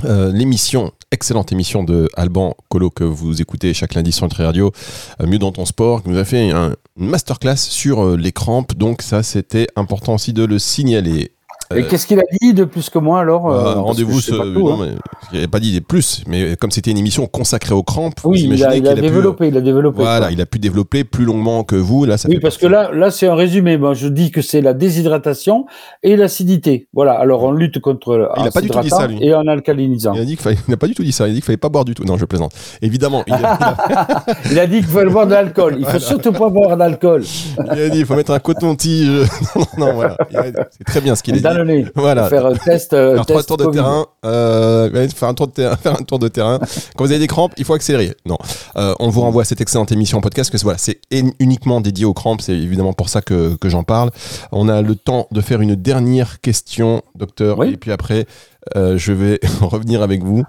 euh, 0.04 0.30
l'émission, 0.30 0.92
excellente 1.12 1.52
émission 1.52 1.84
de 1.84 2.08
Alban 2.14 2.56
Colo 2.68 2.90
que 2.90 3.04
vous 3.04 3.40
écoutez 3.40 3.72
chaque 3.74 3.94
lundi 3.94 4.12
sur 4.12 4.24
notre 4.24 4.42
radio, 4.42 4.72
Mieux 5.20 5.38
dans 5.38 5.52
ton 5.52 5.64
sport, 5.64 6.02
qui 6.02 6.08
nous 6.08 6.18
a 6.18 6.24
fait 6.24 6.50
un, 6.50 6.74
une 6.98 7.08
masterclass 7.08 7.56
sur 7.56 8.16
les 8.16 8.32
crampes. 8.32 8.74
Donc 8.74 9.02
ça, 9.02 9.22
c'était 9.22 9.68
important 9.76 10.14
aussi 10.14 10.32
de 10.32 10.44
le 10.44 10.58
signaler. 10.58 11.35
Et 11.74 11.78
euh, 11.78 11.82
qu'est-ce 11.88 12.06
qu'il 12.06 12.20
a 12.20 12.24
dit 12.40 12.54
de 12.54 12.64
plus 12.64 12.90
que 12.90 12.98
moi 12.98 13.20
alors 13.20 13.50
euh, 13.50 13.74
bah, 13.74 13.80
Rendez-vous. 13.80 14.20
Ce... 14.20 14.32
Hein. 14.32 14.96
Il 15.32 15.36
n'avait 15.36 15.48
pas 15.48 15.58
dit 15.58 15.80
plus, 15.80 16.22
mais 16.26 16.54
comme 16.56 16.70
c'était 16.70 16.92
une 16.92 16.98
émission 16.98 17.26
consacrée 17.26 17.74
aux 17.74 17.82
crampes, 17.82 18.20
oui, 18.24 18.48
il 18.52 18.64
a, 18.64 18.76
il 18.76 18.86
a 18.86 18.94
développé, 18.94 19.48
il 19.48 19.56
a 19.56 19.60
développé. 19.60 20.02
Voilà, 20.02 20.30
il 20.30 20.40
a 20.40 20.46
pu 20.46 20.58
développer 20.58 21.02
plus 21.02 21.24
longuement 21.24 21.64
que 21.64 21.74
vous. 21.74 22.04
Là, 22.04 22.18
ça 22.18 22.28
oui, 22.28 22.38
parce 22.38 22.56
que 22.56 22.66
là, 22.66 22.90
là, 22.92 23.10
c'est 23.10 23.26
un 23.26 23.34
résumé. 23.34 23.78
Moi, 23.78 23.94
je 23.94 24.06
dis 24.06 24.30
que 24.30 24.42
c'est 24.42 24.60
la 24.60 24.74
déshydratation 24.74 25.66
et 26.02 26.16
l'acidité. 26.16 26.88
Voilà. 26.92 27.12
Alors, 27.12 27.42
on 27.42 27.50
lutte 27.50 27.80
contre. 27.80 28.30
Il 28.36 28.44
n'a 28.44 28.50
pas 28.50 28.60
du 28.60 28.70
tout 28.70 28.80
dit 28.80 28.90
ça, 28.90 29.06
lui. 29.08 29.18
Et 29.20 29.34
en 29.34 29.46
alcalinisant. 29.46 30.14
Il 30.14 30.20
a 30.20 30.52
n'a 30.68 30.76
pas 30.76 30.86
du 30.86 30.94
tout 30.94 31.02
dit 31.02 31.12
ça. 31.12 31.26
Il 31.26 31.30
a 31.30 31.34
dit 31.34 31.40
qu'il 31.40 31.46
fallait 31.46 31.56
pas 31.56 31.68
boire 31.68 31.84
du 31.84 31.94
tout. 31.94 32.04
Non, 32.04 32.16
je 32.16 32.24
plaisante. 32.24 32.52
Évidemment. 32.82 33.24
Il 33.26 33.34
a, 33.34 34.24
il 34.50 34.58
a 34.58 34.66
dit 34.68 34.76
qu'il 34.76 34.86
fallait 34.86 35.10
boire 35.10 35.26
de 35.26 35.32
l'alcool. 35.32 35.76
Il 35.78 35.86
faut 35.86 35.98
surtout 35.98 36.32
pas 36.32 36.48
boire 36.48 36.76
d'alcool. 36.76 37.24
il 37.58 37.80
a 37.80 37.88
dit 37.88 37.98
qu'il 37.98 38.06
faut 38.06 38.14
mettre 38.14 38.32
un 38.32 38.38
coton-tige. 38.38 39.08
non, 39.56 39.66
non, 39.78 39.94
voilà. 39.94 40.16
C'est 40.30 40.84
très 40.84 41.00
bien 41.00 41.14
ce 41.16 41.22
qu'il 41.22 41.34
a 41.34 41.38
dit. 41.38 41.55
Voilà 41.94 42.28
faire 42.28 42.46
un 42.46 42.54
test. 42.54 42.92
Euh, 42.92 43.22
faire 43.24 43.46
tours 43.46 43.56
de 43.56 43.66
terrain, 43.66 44.06
euh, 44.24 45.08
faire 45.08 45.28
un 45.28 45.34
tour 45.34 45.46
de 45.46 45.52
terrain, 45.52 45.76
faire 45.82 45.92
un 45.92 46.04
tour 46.04 46.18
de 46.18 46.28
terrain. 46.28 46.58
Quand 46.96 47.04
vous 47.04 47.10
avez 47.10 47.20
des 47.20 47.26
crampes, 47.26 47.52
il 47.56 47.64
faut 47.64 47.74
accélérer. 47.74 48.14
Non, 48.26 48.38
euh, 48.76 48.94
on 48.98 49.08
vous 49.08 49.20
renvoie 49.20 49.42
à 49.42 49.44
cette 49.44 49.60
excellente 49.60 49.92
émission 49.92 50.20
podcast 50.20 50.50
que 50.50 50.56
voilà, 50.58 50.78
c'est 50.78 51.00
uniquement 51.10 51.80
dédié 51.80 52.04
aux 52.04 52.14
crampes. 52.14 52.40
C'est 52.40 52.56
évidemment 52.56 52.92
pour 52.92 53.08
ça 53.08 53.22
que, 53.22 53.56
que 53.56 53.68
j'en 53.68 53.82
parle. 53.82 54.10
On 54.52 54.68
a 54.68 54.82
le 54.82 54.94
temps 54.96 55.26
de 55.30 55.40
faire 55.40 55.60
une 55.60 55.74
dernière 55.74 56.40
question, 56.40 57.02
docteur, 57.14 57.62
et 57.64 57.76
puis 57.76 57.92
après, 57.92 58.26
euh, 58.74 58.96
je 58.98 59.12
vais 59.12 59.40
revenir 59.60 60.02
avec 60.02 60.24
vous 60.24 60.44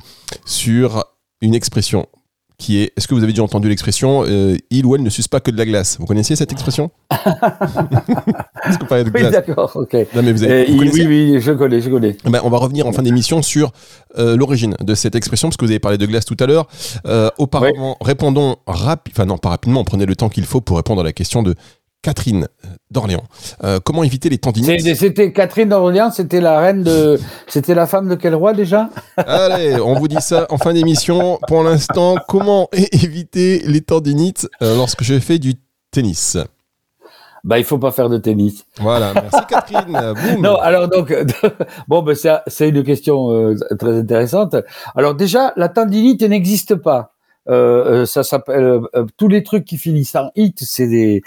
sur 0.46 1.04
une 1.42 1.54
expression 1.54 2.08
qui 2.58 2.80
est 2.80 2.92
est-ce 2.98 3.08
que 3.08 3.14
vous 3.14 3.24
avez 3.24 3.34
déjà 3.34 3.44
entendu 3.44 3.70
l'expression 3.70 4.24
euh, 4.26 4.58
il 4.72 4.86
ou 4.86 4.96
elle 4.96 5.04
ne 5.04 5.10
suce 5.10 5.28
pas 5.28 5.40
que 5.40 5.52
de 5.52 5.58
la 5.58 5.66
glace? 5.66 5.98
Vous 6.00 6.06
connaissiez 6.06 6.36
cette 6.36 6.52
expression? 6.52 6.90
Est-ce 7.12 8.78
que 8.80 9.04
de 9.04 9.10
glace 9.10 9.26
Oui, 9.26 9.32
d'accord, 9.32 9.72
ok. 9.76 9.94
Non, 10.16 10.24
mais 10.24 10.32
vous 10.32 10.44
avez, 10.44 10.70
euh, 10.70 10.78
oui, 10.78 11.06
oui, 11.08 11.38
je 11.40 11.52
connais, 11.52 11.82
je 11.82 11.90
connais. 11.90 12.18
Eh 12.26 12.30
ben, 12.30 12.42
on 12.44 12.50
va 12.50 12.58
revenir 12.58 12.88
en 12.88 12.92
fin 12.92 13.04
d'émission 13.04 13.42
sur 13.42 13.72
euh, 14.18 14.36
l'origine 14.36 14.76
de 14.82 14.96
cette 14.96 15.16
expression, 15.16 15.50
parce 15.50 15.58
que 15.58 15.66
vous 15.66 15.72
avez 15.72 15.80
parlé 15.80 15.98
de 15.98 16.06
glace 16.06 16.26
tout 16.26 16.38
à 16.40 16.48
l'heure. 16.48 16.68
auparavant, 17.38 17.96
répondons 18.02 18.58
rapidement, 18.66 19.14
enfin 19.16 19.26
non, 19.26 19.38
pas 19.38 19.50
rapidement, 19.50 19.84
prenez 19.84 20.06
le 20.06 20.16
temps 20.16 20.30
qu'il 20.30 20.46
faut 20.46 20.62
pour 20.62 20.78
répondre 20.78 21.02
à 21.02 21.04
la 21.04 21.14
question 21.14 21.44
de 21.44 21.56
Catherine 22.08 22.48
d'Orléans. 22.90 23.26
Euh, 23.66 23.82
comment 23.84 24.02
éviter 24.02 24.30
les 24.30 24.38
tendinites 24.38 24.96
C'était 24.96 25.34
Catherine 25.34 25.68
d'Orléans, 25.68 26.10
c'était 26.10 26.40
la 26.40 26.58
reine 26.58 26.82
de, 26.82 27.20
c'était 27.48 27.76
la 27.76 27.86
femme 27.86 28.08
de 28.08 28.16
quel 28.16 28.34
roi 28.34 28.54
déjà? 28.54 28.90
Allez, 29.18 29.76
on 29.82 29.94
vous 29.96 30.08
dit 30.08 30.22
ça 30.22 30.48
en 30.50 30.58
fin 30.58 30.72
d'émission. 30.72 31.38
Pour 31.50 31.64
l'instant, 31.64 32.16
comment 32.30 32.70
éviter 32.94 33.62
les 33.66 33.82
tendinites 33.82 34.48
euh, 34.62 34.78
lorsque 34.78 35.04
je 35.04 35.20
fais 35.20 35.38
du 35.38 35.56
tennis? 35.92 36.38
Bah, 37.44 37.60
il 37.60 37.66
faut 37.66 37.78
pas 37.78 37.92
faire 37.92 38.08
de 38.08 38.18
tennis. 38.18 38.64
Voilà, 38.80 39.12
merci 39.14 39.46
Catherine. 39.50 40.14
non, 40.40 40.56
alors 40.56 40.88
donc, 40.88 41.14
bon, 41.90 42.04
ben 42.04 42.16
c'est 42.48 42.70
une 42.70 42.84
question 42.86 43.32
euh, 43.34 43.56
très 43.78 43.98
intéressante. 43.98 44.56
Alors 44.96 45.14
déjà, 45.14 45.52
la 45.58 45.68
tendinite 45.68 46.22
n'existe 46.22 46.76
pas. 46.76 47.17
Euh, 47.50 48.02
euh, 48.02 48.06
ça 48.06 48.24
s'appelle 48.24 48.82
euh, 48.96 49.06
tous 49.18 49.28
les 49.28 49.44
trucs 49.44 49.66
qui 49.66 49.78
finissent 49.78 50.16
en 50.16 50.32
it, 50.36 50.58
c'est 50.62 50.88
des 50.88 51.22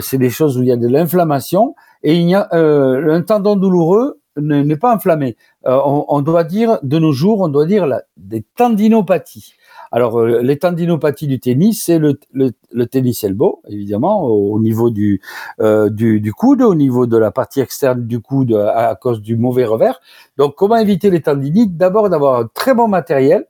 c'est 0.00 0.18
des 0.18 0.30
choses 0.30 0.58
où 0.58 0.62
il 0.62 0.68
y 0.68 0.72
a 0.72 0.76
de 0.76 0.88
l'inflammation 0.88 1.74
et 2.02 2.14
il 2.16 2.28
y 2.28 2.34
a 2.34 2.48
un 2.52 3.22
tendon 3.22 3.56
douloureux 3.56 4.20
n'est 4.36 4.76
pas 4.76 4.92
inflammé. 4.94 5.36
On, 5.64 6.06
on, 6.08 6.22
doit 6.22 6.44
dire 6.44 6.78
de 6.82 6.98
nos 6.98 7.12
jours, 7.12 7.40
on 7.40 7.48
doit 7.48 7.66
dire 7.66 7.86
la, 7.86 8.02
des 8.16 8.42
tendinopathies. 8.56 9.54
Alors, 9.94 10.24
les 10.24 10.58
tendinopathies 10.58 11.26
du 11.26 11.38
tennis, 11.38 11.84
c'est 11.84 11.98
le, 11.98 12.18
le, 12.32 12.52
le, 12.72 12.86
tennis 12.86 13.24
elbow, 13.24 13.60
évidemment, 13.68 14.22
au, 14.24 14.58
niveau 14.58 14.88
du, 14.88 15.20
euh, 15.60 15.90
du, 15.90 16.18
du, 16.22 16.32
coude, 16.32 16.62
au 16.62 16.74
niveau 16.74 17.06
de 17.06 17.18
la 17.18 17.30
partie 17.30 17.60
externe 17.60 18.06
du 18.06 18.18
coude 18.20 18.54
à, 18.54 18.94
cause 18.94 19.20
du 19.20 19.36
mauvais 19.36 19.66
revers. 19.66 20.00
Donc, 20.38 20.54
comment 20.54 20.76
éviter 20.76 21.10
les 21.10 21.20
tendinites? 21.20 21.76
D'abord, 21.76 22.08
d'avoir 22.08 22.40
un 22.40 22.48
très 22.54 22.74
bon 22.74 22.88
matériel, 22.88 23.44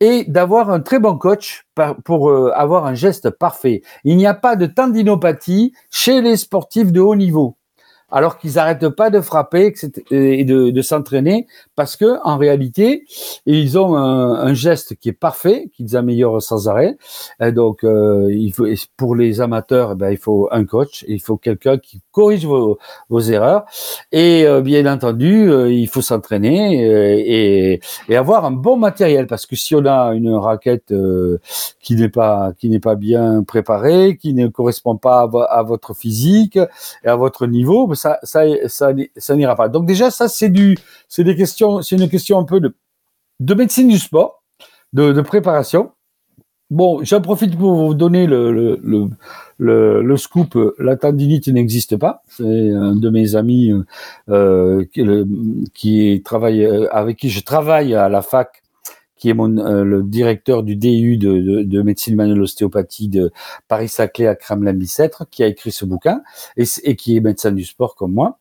et 0.00 0.24
d'avoir 0.24 0.70
un 0.70 0.80
très 0.80 0.98
bon 0.98 1.16
coach 1.16 1.66
pour 2.04 2.30
euh, 2.30 2.52
avoir 2.54 2.86
un 2.86 2.94
geste 2.94 3.30
parfait. 3.30 3.82
Il 4.04 4.16
n'y 4.16 4.26
a 4.26 4.34
pas 4.34 4.56
de 4.56 4.66
tendinopathie 4.66 5.72
chez 5.90 6.20
les 6.20 6.36
sportifs 6.36 6.92
de 6.92 7.00
haut 7.00 7.16
niveau 7.16 7.56
alors 8.10 8.38
qu'ils 8.38 8.54
n'arrêtent 8.54 8.88
pas 8.88 9.10
de 9.10 9.20
frapper 9.20 9.72
et 10.10 10.44
de, 10.44 10.82
s'entraîner 10.82 11.46
parce 11.76 11.96
que 11.96 12.18
en 12.24 12.38
réalité 12.38 13.04
ils 13.46 13.78
ont 13.78 13.96
un, 13.96 14.54
geste 14.54 14.96
qui 14.96 15.10
est 15.10 15.12
parfait 15.12 15.70
qu'ils 15.74 15.96
améliorent 15.96 16.42
sans 16.42 16.68
arrêt. 16.68 16.96
Et 17.40 17.52
donc 17.52 17.84
euh, 17.84 18.28
il 18.30 18.52
faut 18.52 18.66
pour 18.96 19.14
les 19.14 19.40
amateurs 19.40 19.90
eh 19.92 19.94
ben, 19.94 20.10
il 20.10 20.16
faut 20.16 20.48
un 20.50 20.64
coach 20.64 21.04
il 21.06 21.20
faut 21.20 21.36
quelqu'un 21.36 21.78
qui 21.78 22.00
corrige 22.12 22.46
vos, 22.46 22.78
erreurs. 23.20 23.64
Et 24.12 24.46
euh, 24.46 24.60
bien 24.60 24.90
entendu 24.92 25.50
euh, 25.50 25.70
il 25.70 25.88
faut 25.88 26.02
s'entraîner 26.02 27.78
et, 28.08 28.16
avoir 28.16 28.44
un 28.44 28.50
bon 28.50 28.76
matériel 28.76 29.26
parce 29.26 29.46
que 29.46 29.56
si 29.56 29.74
on 29.74 29.86
a 29.86 30.12
une 30.14 30.34
raquette 30.34 30.92
qui 31.80 31.94
n'est 31.94 32.08
pas 32.08 32.52
qui 32.58 32.68
n'est 32.68 32.80
pas 32.80 32.94
bien 32.94 33.42
préparée 33.44 34.16
qui 34.20 34.34
ne 34.34 34.48
correspond 34.48 34.96
pas 34.96 35.28
à, 35.48 35.62
votre 35.62 35.94
physique 35.94 36.56
et 37.04 37.08
à 37.08 37.16
votre 37.16 37.46
niveau 37.46 37.86
ça, 38.00 38.18
ça, 38.22 38.92
ça, 39.16 39.36
n'ira 39.36 39.54
pas. 39.54 39.68
Donc 39.68 39.86
déjà, 39.86 40.10
ça, 40.10 40.28
c'est 40.28 40.48
du, 40.48 40.78
c'est 41.08 41.24
des 41.24 41.36
questions, 41.36 41.82
c'est 41.82 41.96
une 41.96 42.08
question 42.08 42.38
un 42.38 42.44
peu 42.44 42.60
de, 42.60 42.74
de 43.40 43.54
médecine 43.54 43.88
du 43.88 43.98
sport, 43.98 44.42
de, 44.92 45.20
préparation. 45.20 45.92
Bon, 46.70 47.02
j'en 47.02 47.20
profite 47.20 47.58
pour 47.58 47.74
vous 47.74 47.94
donner 47.94 48.26
le, 48.26 48.52
le, 48.52 49.10
le, 49.58 50.16
scoop. 50.16 50.56
La 50.78 50.96
tendinite 50.96 51.48
n'existe 51.48 51.96
pas. 51.96 52.22
C'est 52.28 52.70
un 52.70 52.94
de 52.94 53.10
mes 53.10 53.34
amis 53.34 53.72
euh, 54.28 54.84
qui, 55.74 56.22
travaille 56.24 56.64
avec 56.92 57.16
qui 57.18 57.28
je 57.28 57.40
travaille 57.40 57.94
à 57.94 58.08
la 58.08 58.22
fac 58.22 58.59
qui 59.20 59.28
est 59.28 59.34
mon, 59.34 59.58
euh, 59.58 59.84
le 59.84 60.02
directeur 60.02 60.62
du 60.62 60.76
DU 60.76 61.18
de, 61.18 61.38
de, 61.40 61.62
de 61.62 61.82
médecine 61.82 62.16
manuelle 62.16 62.40
ostéopathie 62.40 63.08
de 63.08 63.30
Paris-Saclay 63.68 64.26
à 64.26 64.34
Kremlin-Bicêtre, 64.34 65.26
qui 65.30 65.44
a 65.44 65.46
écrit 65.46 65.70
ce 65.70 65.84
bouquin 65.84 66.22
et, 66.56 66.96
qui 66.96 67.16
est 67.16 67.20
médecin 67.20 67.52
du 67.52 67.64
sport 67.64 67.94
comme 67.94 68.12
moi. 68.12 68.38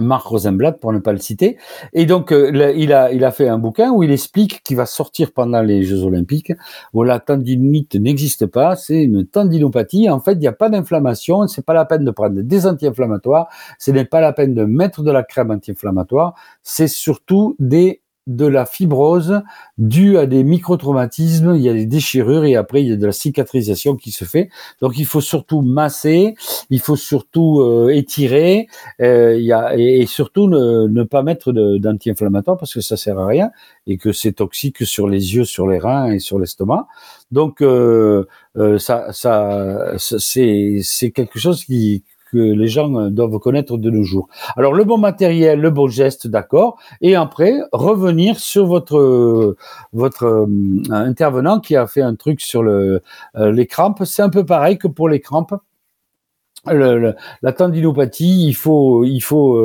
Marc 0.00 0.26
Rosenblatt, 0.26 0.78
pour 0.78 0.92
ne 0.92 0.98
pas 1.00 1.12
le 1.12 1.18
citer. 1.18 1.56
Et 1.92 2.06
donc, 2.06 2.32
euh, 2.32 2.50
il, 2.76 2.92
a, 2.92 3.12
il 3.12 3.24
a 3.24 3.30
fait 3.32 3.48
un 3.48 3.58
bouquin 3.58 3.90
où 3.90 4.04
il 4.04 4.12
explique 4.12 4.62
qu'il 4.62 4.76
va 4.76 4.86
sortir 4.86 5.32
pendant 5.32 5.62
les 5.62 5.82
Jeux 5.82 6.04
Olympiques, 6.04 6.52
où 6.94 7.02
la 7.02 7.18
tendinite 7.18 7.96
n'existe 7.96 8.46
pas, 8.46 8.76
c'est 8.76 9.02
une 9.02 9.26
tendinopathie. 9.26 10.08
En 10.10 10.20
fait, 10.20 10.32
il 10.32 10.38
n'y 10.38 10.46
a 10.46 10.52
pas 10.52 10.68
d'inflammation, 10.68 11.48
c'est 11.48 11.64
pas 11.64 11.74
la 11.74 11.84
peine 11.84 12.04
de 12.04 12.10
prendre 12.12 12.40
des 12.40 12.66
anti-inflammatoires, 12.66 13.48
ce 13.78 13.90
n'est 13.90 14.04
pas 14.04 14.20
la 14.20 14.32
peine 14.32 14.54
de 14.54 14.64
mettre 14.64 15.02
de 15.02 15.10
la 15.10 15.24
crème 15.24 15.50
anti-inflammatoire, 15.50 16.34
c'est 16.62 16.88
surtout 16.88 17.56
des 17.58 18.00
de 18.28 18.46
la 18.46 18.66
fibrose 18.66 19.42
due 19.78 20.18
à 20.18 20.26
des 20.26 20.44
microtraumatismes, 20.44 21.54
il 21.56 21.62
y 21.62 21.68
a 21.68 21.72
des 21.72 21.86
déchirures 21.86 22.44
et 22.44 22.56
après 22.56 22.82
il 22.82 22.88
y 22.90 22.92
a 22.92 22.96
de 22.96 23.06
la 23.06 23.12
cicatrisation 23.12 23.96
qui 23.96 24.12
se 24.12 24.24
fait. 24.24 24.50
Donc 24.80 24.98
il 24.98 25.06
faut 25.06 25.22
surtout 25.22 25.62
masser, 25.62 26.34
il 26.68 26.80
faut 26.80 26.94
surtout 26.94 27.60
euh, 27.60 27.88
étirer, 27.88 28.68
euh, 29.00 29.34
il 29.36 29.44
y 29.44 29.52
a, 29.52 29.74
et, 29.76 30.04
surtout 30.06 30.46
ne, 30.46 30.86
ne, 30.88 31.02
pas 31.04 31.22
mettre 31.22 31.52
d'anti-inflammatoire 31.52 32.58
parce 32.58 32.74
que 32.74 32.82
ça 32.82 32.98
sert 32.98 33.18
à 33.18 33.26
rien 33.26 33.50
et 33.86 33.96
que 33.96 34.12
c'est 34.12 34.32
toxique 34.32 34.84
sur 34.86 35.08
les 35.08 35.34
yeux, 35.34 35.44
sur 35.44 35.66
les 35.66 35.78
reins 35.78 36.12
et 36.12 36.18
sur 36.18 36.38
l'estomac. 36.38 36.86
Donc 37.32 37.62
euh, 37.62 38.26
euh 38.56 38.78
ça, 38.78 39.12
ça 39.12 39.94
c'est 39.98 41.10
quelque 41.14 41.38
chose 41.38 41.64
qui 41.64 42.04
que 42.30 42.38
les 42.38 42.68
gens 42.68 42.94
euh, 42.96 43.10
doivent 43.10 43.38
connaître 43.38 43.76
de 43.76 43.90
nos 43.90 44.02
jours. 44.02 44.28
Alors 44.56 44.74
le 44.74 44.84
bon 44.84 44.98
matériel, 44.98 45.60
le 45.60 45.70
bon 45.70 45.88
geste, 45.88 46.26
d'accord, 46.26 46.78
et 47.00 47.14
après 47.14 47.54
revenir 47.72 48.38
sur 48.38 48.66
votre 48.66 49.56
votre 49.92 50.24
euh, 50.24 50.46
intervenant 50.90 51.60
qui 51.60 51.76
a 51.76 51.86
fait 51.86 52.02
un 52.02 52.14
truc 52.14 52.40
sur 52.40 52.62
le 52.62 53.02
euh, 53.36 53.52
les 53.52 53.66
crampes. 53.66 54.04
C'est 54.04 54.22
un 54.22 54.30
peu 54.30 54.44
pareil 54.44 54.78
que 54.78 54.88
pour 54.88 55.08
les 55.08 55.20
crampes. 55.20 55.54
la 56.66 57.52
tendinopathie, 57.56 58.46
il 58.46 58.54
faut, 58.54 59.04
il 59.04 59.20
faut 59.20 59.56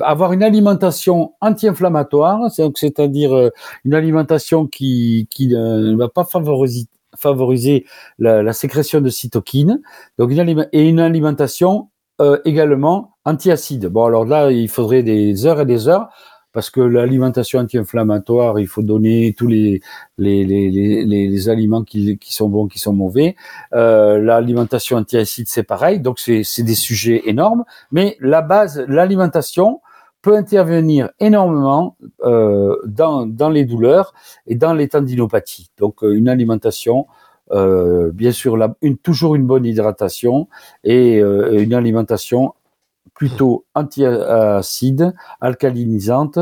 avoir 0.00 0.32
une 0.32 0.42
alimentation 0.42 1.32
anti-inflammatoire, 1.40 2.50
c'est-à-dire 2.50 3.50
une 3.84 3.94
alimentation 3.94 4.66
qui, 4.66 5.26
qui 5.30 5.48
ne 5.48 5.96
va 5.96 6.08
pas 6.08 6.24
favoriser, 6.24 6.86
favoriser 7.16 7.86
la, 8.18 8.42
la, 8.42 8.52
sécrétion 8.52 9.00
de 9.00 9.08
cytokines, 9.08 9.80
donc 10.18 10.32
et 10.72 10.88
une 10.88 11.00
alimentation 11.00 11.88
euh, 12.20 12.38
également 12.44 13.16
antiacide. 13.24 13.86
Bon, 13.86 14.04
alors 14.04 14.24
là, 14.24 14.50
il 14.50 14.68
faudrait 14.68 15.02
des 15.02 15.46
heures 15.46 15.60
et 15.60 15.66
des 15.66 15.88
heures 15.88 16.08
parce 16.52 16.70
que 16.70 16.80
l'alimentation 16.80 17.58
anti-inflammatoire, 17.58 18.60
il 18.60 18.68
faut 18.68 18.82
donner 18.82 19.34
tous 19.36 19.48
les 19.48 19.80
les, 20.18 20.44
les, 20.44 20.70
les, 20.70 21.04
les 21.04 21.48
aliments 21.48 21.82
qui, 21.82 22.16
qui, 22.16 22.32
sont 22.32 22.48
bons, 22.48 22.68
qui 22.68 22.78
sont 22.78 22.92
mauvais. 22.92 23.34
Euh, 23.74 24.18
l'alimentation 24.20 24.96
antiacide, 24.96 25.48
c'est 25.48 25.64
pareil. 25.64 25.98
Donc 25.98 26.20
c'est 26.20 26.62
des 26.62 26.74
sujets 26.74 27.22
énormes. 27.26 27.64
Mais 27.90 28.16
la 28.20 28.40
base, 28.40 28.84
l'alimentation 28.88 29.80
peut 30.22 30.36
intervenir 30.36 31.10
énormément 31.20 31.96
euh, 32.22 32.76
dans, 32.86 33.26
dans 33.26 33.50
les 33.50 33.64
douleurs 33.64 34.14
et 34.46 34.54
dans 34.54 34.72
les 34.72 34.88
tendinopathies. 34.88 35.70
Donc 35.76 36.02
euh, 36.02 36.16
une 36.16 36.28
alimentation 36.28 37.06
euh, 37.52 38.10
bien 38.12 38.32
sûr, 38.32 38.56
une, 38.82 38.96
toujours 38.96 39.34
une 39.34 39.46
bonne 39.46 39.66
hydratation 39.66 40.48
et 40.82 41.20
euh, 41.20 41.62
une 41.62 41.74
alimentation 41.74 42.54
plutôt 43.14 43.64
anti-acide, 43.74 45.12
alcalinisante 45.40 46.38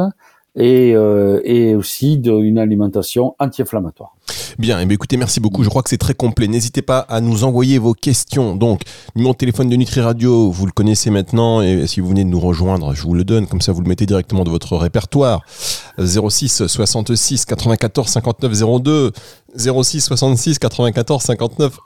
et, 0.54 0.92
euh, 0.94 1.76
aussi 1.76 2.18
d'une 2.18 2.58
alimentation 2.58 3.34
anti-inflammatoire. 3.38 4.14
Bien, 4.58 4.78
eh 4.80 4.92
écoutez, 4.92 5.16
merci 5.16 5.40
beaucoup. 5.40 5.64
Je 5.64 5.68
crois 5.70 5.82
que 5.82 5.88
c'est 5.88 5.98
très 5.98 6.14
complet. 6.14 6.46
N'hésitez 6.46 6.82
pas 6.82 6.98
à 6.98 7.20
nous 7.20 7.44
envoyer 7.44 7.78
vos 7.78 7.94
questions. 7.94 8.54
Donc, 8.54 8.82
numéro 9.16 9.32
de 9.32 9.38
téléphone 9.38 9.68
de 9.68 9.76
Nutri 9.76 10.00
Radio, 10.00 10.50
vous 10.50 10.66
le 10.66 10.72
connaissez 10.72 11.10
maintenant. 11.10 11.62
Et 11.62 11.86
si 11.86 12.00
vous 12.00 12.08
venez 12.08 12.24
de 12.24 12.28
nous 12.28 12.40
rejoindre, 12.40 12.94
je 12.94 13.02
vous 13.02 13.14
le 13.14 13.24
donne. 13.24 13.46
Comme 13.46 13.62
ça, 13.62 13.72
vous 13.72 13.80
le 13.80 13.88
mettez 13.88 14.04
directement 14.04 14.44
de 14.44 14.50
votre 14.50 14.76
répertoire. 14.76 15.42
06 15.98 16.66
66 16.66 17.44
94 17.44 18.08
59 18.08 18.82
02. 18.82 19.12
06 19.56 20.00
66 20.00 20.58
94 20.58 21.22
59 21.22 21.78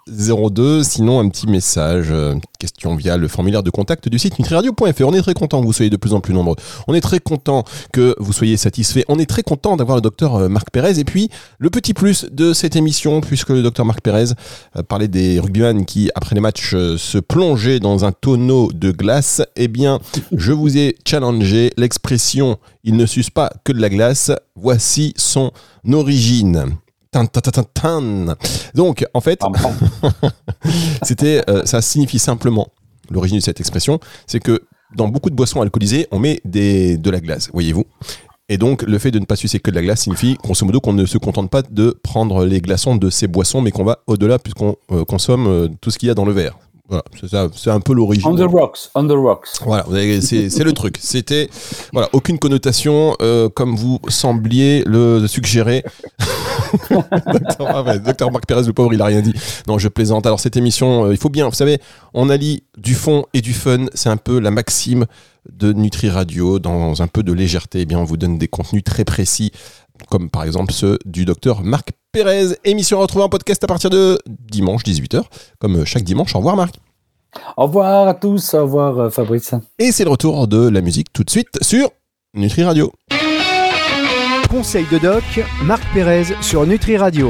02. 0.51 0.85
Sinon, 0.85 1.21
un 1.21 1.29
petit 1.29 1.47
message, 1.47 2.09
euh, 2.11 2.35
question 2.59 2.95
via 2.95 3.17
le 3.17 3.29
formulaire 3.29 3.63
de 3.63 3.71
contact 3.71 4.09
du 4.09 4.19
site 4.19 4.39
nutriradio.fr. 4.39 5.03
On 5.05 5.15
est 5.15 5.23
très 5.23 5.35
content 5.35 5.61
que 5.61 5.67
vous 5.67 5.73
soyez 5.73 5.91
de 5.91 5.97
plus 5.97 6.15
en 6.15 6.21
plus 6.21 6.35
nombreux. 6.35 6.57
On 6.87 6.95
est 6.95 7.01
très 7.01 7.19
content 7.19 7.65
que 7.93 8.15
vous 8.19 8.33
soyez 8.33 8.57
satisfaits. 8.57 9.03
On 9.09 9.19
est 9.19 9.27
très 9.27 9.43
content 9.43 9.77
d'avoir 9.77 9.97
le 9.97 10.03
docteur 10.03 10.37
euh, 10.37 10.49
Marc 10.49 10.71
Pérez. 10.71 10.99
Et 10.99 11.05
puis, 11.05 11.29
le 11.59 11.71
petit 11.71 11.95
plus 11.95 12.27
de 12.31 12.53
cette 12.53 12.77
émission, 12.77 13.21
puisque 13.21 13.51
le 13.51 13.63
docteur 13.63 13.85
Marc 13.85 14.01
Pérez 14.01 14.33
euh, 14.77 14.83
parlait 14.83 15.09
des 15.09 15.41
rugbyman 15.41 15.85
qui, 15.85 16.11
après 16.15 16.35
les 16.35 16.41
matchs, 16.41 16.71
se 16.71 17.19
plongeaient 17.19 17.81
dans 17.81 18.05
un 18.05 18.13
tonneau 18.13 18.71
de 18.73 18.93
glace, 18.93 19.43
eh 19.57 19.69
bien, 19.69 19.99
je 20.33 20.53
vous 20.53 20.79
ai 20.79 20.97
challengé 21.07 21.73
l'expression 21.77 22.59
il 22.87 22.97
ne 22.97 23.05
suce 23.05 23.29
pas 23.29 23.51
que 23.65 23.73
de 23.73 23.81
la 23.81 23.91
glace. 23.91 24.33
Voici 24.55 25.13
son 25.17 25.53
origine. 25.93 26.77
Donc, 28.75 29.07
en 29.15 29.21
fait, 29.21 29.41
c'était, 31.03 31.43
euh, 31.49 31.65
ça 31.65 31.83
signifie 31.83 32.19
simplement 32.19 32.69
l'origine 33.11 33.39
de 33.39 33.43
cette 33.43 33.61
expression, 33.61 34.01
c'est 34.27 34.41
que 34.41 34.63
dans 34.95 35.09
beaucoup 35.09 35.31
de 35.31 35.35
boissons 35.35 35.61
alcoolisées, 35.61 36.07
on 36.11 36.19
met 36.19 36.41
des, 36.45 36.97
de 36.97 37.11
la 37.11 37.21
glace, 37.21 37.51
voyez-vous. 37.53 37.85
Et 38.49 38.59
donc, 38.59 38.83
le 38.83 38.99
fait 38.99 39.11
de 39.11 39.19
ne 39.19 39.25
pas 39.25 39.35
sucer 39.35 39.59
que 39.59 39.71
de 39.71 39.77
la 39.77 39.83
glace 39.83 40.03
signifie, 40.03 40.37
grosso 40.43 40.65
modo, 40.65 40.81
qu'on 40.81 40.93
ne 40.93 41.05
se 41.05 41.19
contente 41.19 41.51
pas 41.51 41.63
de 41.63 41.99
prendre 42.03 42.45
les 42.45 42.61
glaçons 42.61 42.95
de 42.95 43.11
ces 43.11 43.27
boissons, 43.27 43.61
mais 43.61 43.73
qu'on 43.73 43.83
va 43.85 43.99
au-delà 44.07 44.39
puisqu'on 44.39 44.77
euh, 44.93 45.05
consomme 45.05 45.47
euh, 45.49 45.69
tout 45.81 45.91
ce 45.91 45.99
qu'il 45.99 46.09
y 46.09 46.11
a 46.11 46.15
dans 46.15 46.25
le 46.25 46.33
verre. 46.33 46.57
Voilà, 46.89 47.03
c'est 47.57 47.71
un 47.71 47.81
peu 47.81 47.93
l'origine. 47.93 48.29
On 48.29 48.37
the 48.37 48.49
rocks, 48.49 48.91
on 48.95 49.09
the 49.09 49.13
rocks. 49.13 49.49
Voilà, 49.65 49.85
c'est 50.21 50.63
le 50.63 50.73
truc. 50.73 50.99
C'était 51.01 51.51
voilà, 51.93 52.09
aucune 52.13 52.39
connotation 52.39 53.17
euh, 53.21 53.49
comme 53.49 53.75
vous 53.75 53.99
sembliez 54.09 54.85
le 54.87 55.27
suggérer. 55.27 55.85
docteur, 56.91 57.87
ah 57.87 57.99
docteur, 57.99 58.31
Marc 58.31 58.47
Pérez, 58.47 58.63
le 58.65 58.73
pauvre, 58.73 58.95
il 58.95 59.03
a 59.03 59.07
rien 59.07 59.21
dit. 59.21 59.35
Non, 59.67 59.79
je 59.79 59.89
plaisante. 59.89 60.27
Alors 60.27 60.39
cette 60.39 60.57
émission, 60.57 61.07
euh, 61.07 61.13
il 61.13 61.19
faut 61.19 61.29
bien, 61.29 61.49
vous 61.49 61.55
savez, 61.55 61.81
on 62.15 62.31
allie 62.31 62.63
du 62.77 62.95
fond 62.95 63.27
et 63.35 63.41
du 63.41 63.53
fun. 63.53 63.87
C'est 63.95 64.09
un 64.09 64.17
peu 64.17 64.39
la 64.39 64.53
maxime 64.53 65.07
de 65.53 65.73
Nutri 65.73 66.09
Radio. 66.09 66.59
Dans 66.59 67.03
un 67.03 67.09
peu 67.09 67.23
de 67.23 67.33
légèreté, 67.33 67.81
eh 67.81 67.87
bien, 67.87 67.99
on 67.99 68.05
vous 68.05 68.17
donne 68.17 68.39
des 68.39 68.49
contenus 68.49 68.85
très 68.85 69.05
précis, 69.05 69.53
comme 70.09 70.31
par 70.31 70.45
exemple 70.45 70.73
ceux 70.73 70.99
du 71.05 71.25
docteur 71.25 71.63
Marc 71.63 71.93
Pérez. 72.13 72.57
Émission 72.65 72.99
retrouvée 72.99 73.25
en 73.25 73.29
podcast 73.29 73.63
à 73.65 73.67
partir 73.67 73.91
de 73.91 74.19
dimanche 74.29 74.83
18h, 74.83 75.23
comme 75.59 75.85
chaque 75.85 76.05
dimanche. 76.05 76.35
Au 76.35 76.39
revoir 76.39 76.57
Marc. 76.57 76.77
Au 77.57 77.65
revoir 77.65 78.09
à 78.09 78.15
tous, 78.15 78.55
au 78.55 78.63
revoir 78.63 78.99
euh, 78.99 79.11
Fabrice. 79.11 79.55
Et 79.79 79.93
c'est 79.93 80.05
le 80.05 80.11
retour 80.11 80.49
de 80.49 80.69
la 80.69 80.81
musique 80.81 81.13
tout 81.13 81.25
de 81.25 81.31
suite 81.31 81.59
sur 81.63 81.91
Nutri 82.35 82.65
Radio. 82.65 82.93
Conseil 84.51 84.87
de 84.93 84.99
doc, 84.99 85.25
Marc 85.65 85.83
Pérez 85.93 86.25
sur 86.41 86.67
Nutri 86.67 86.97
Radio. 86.97 87.25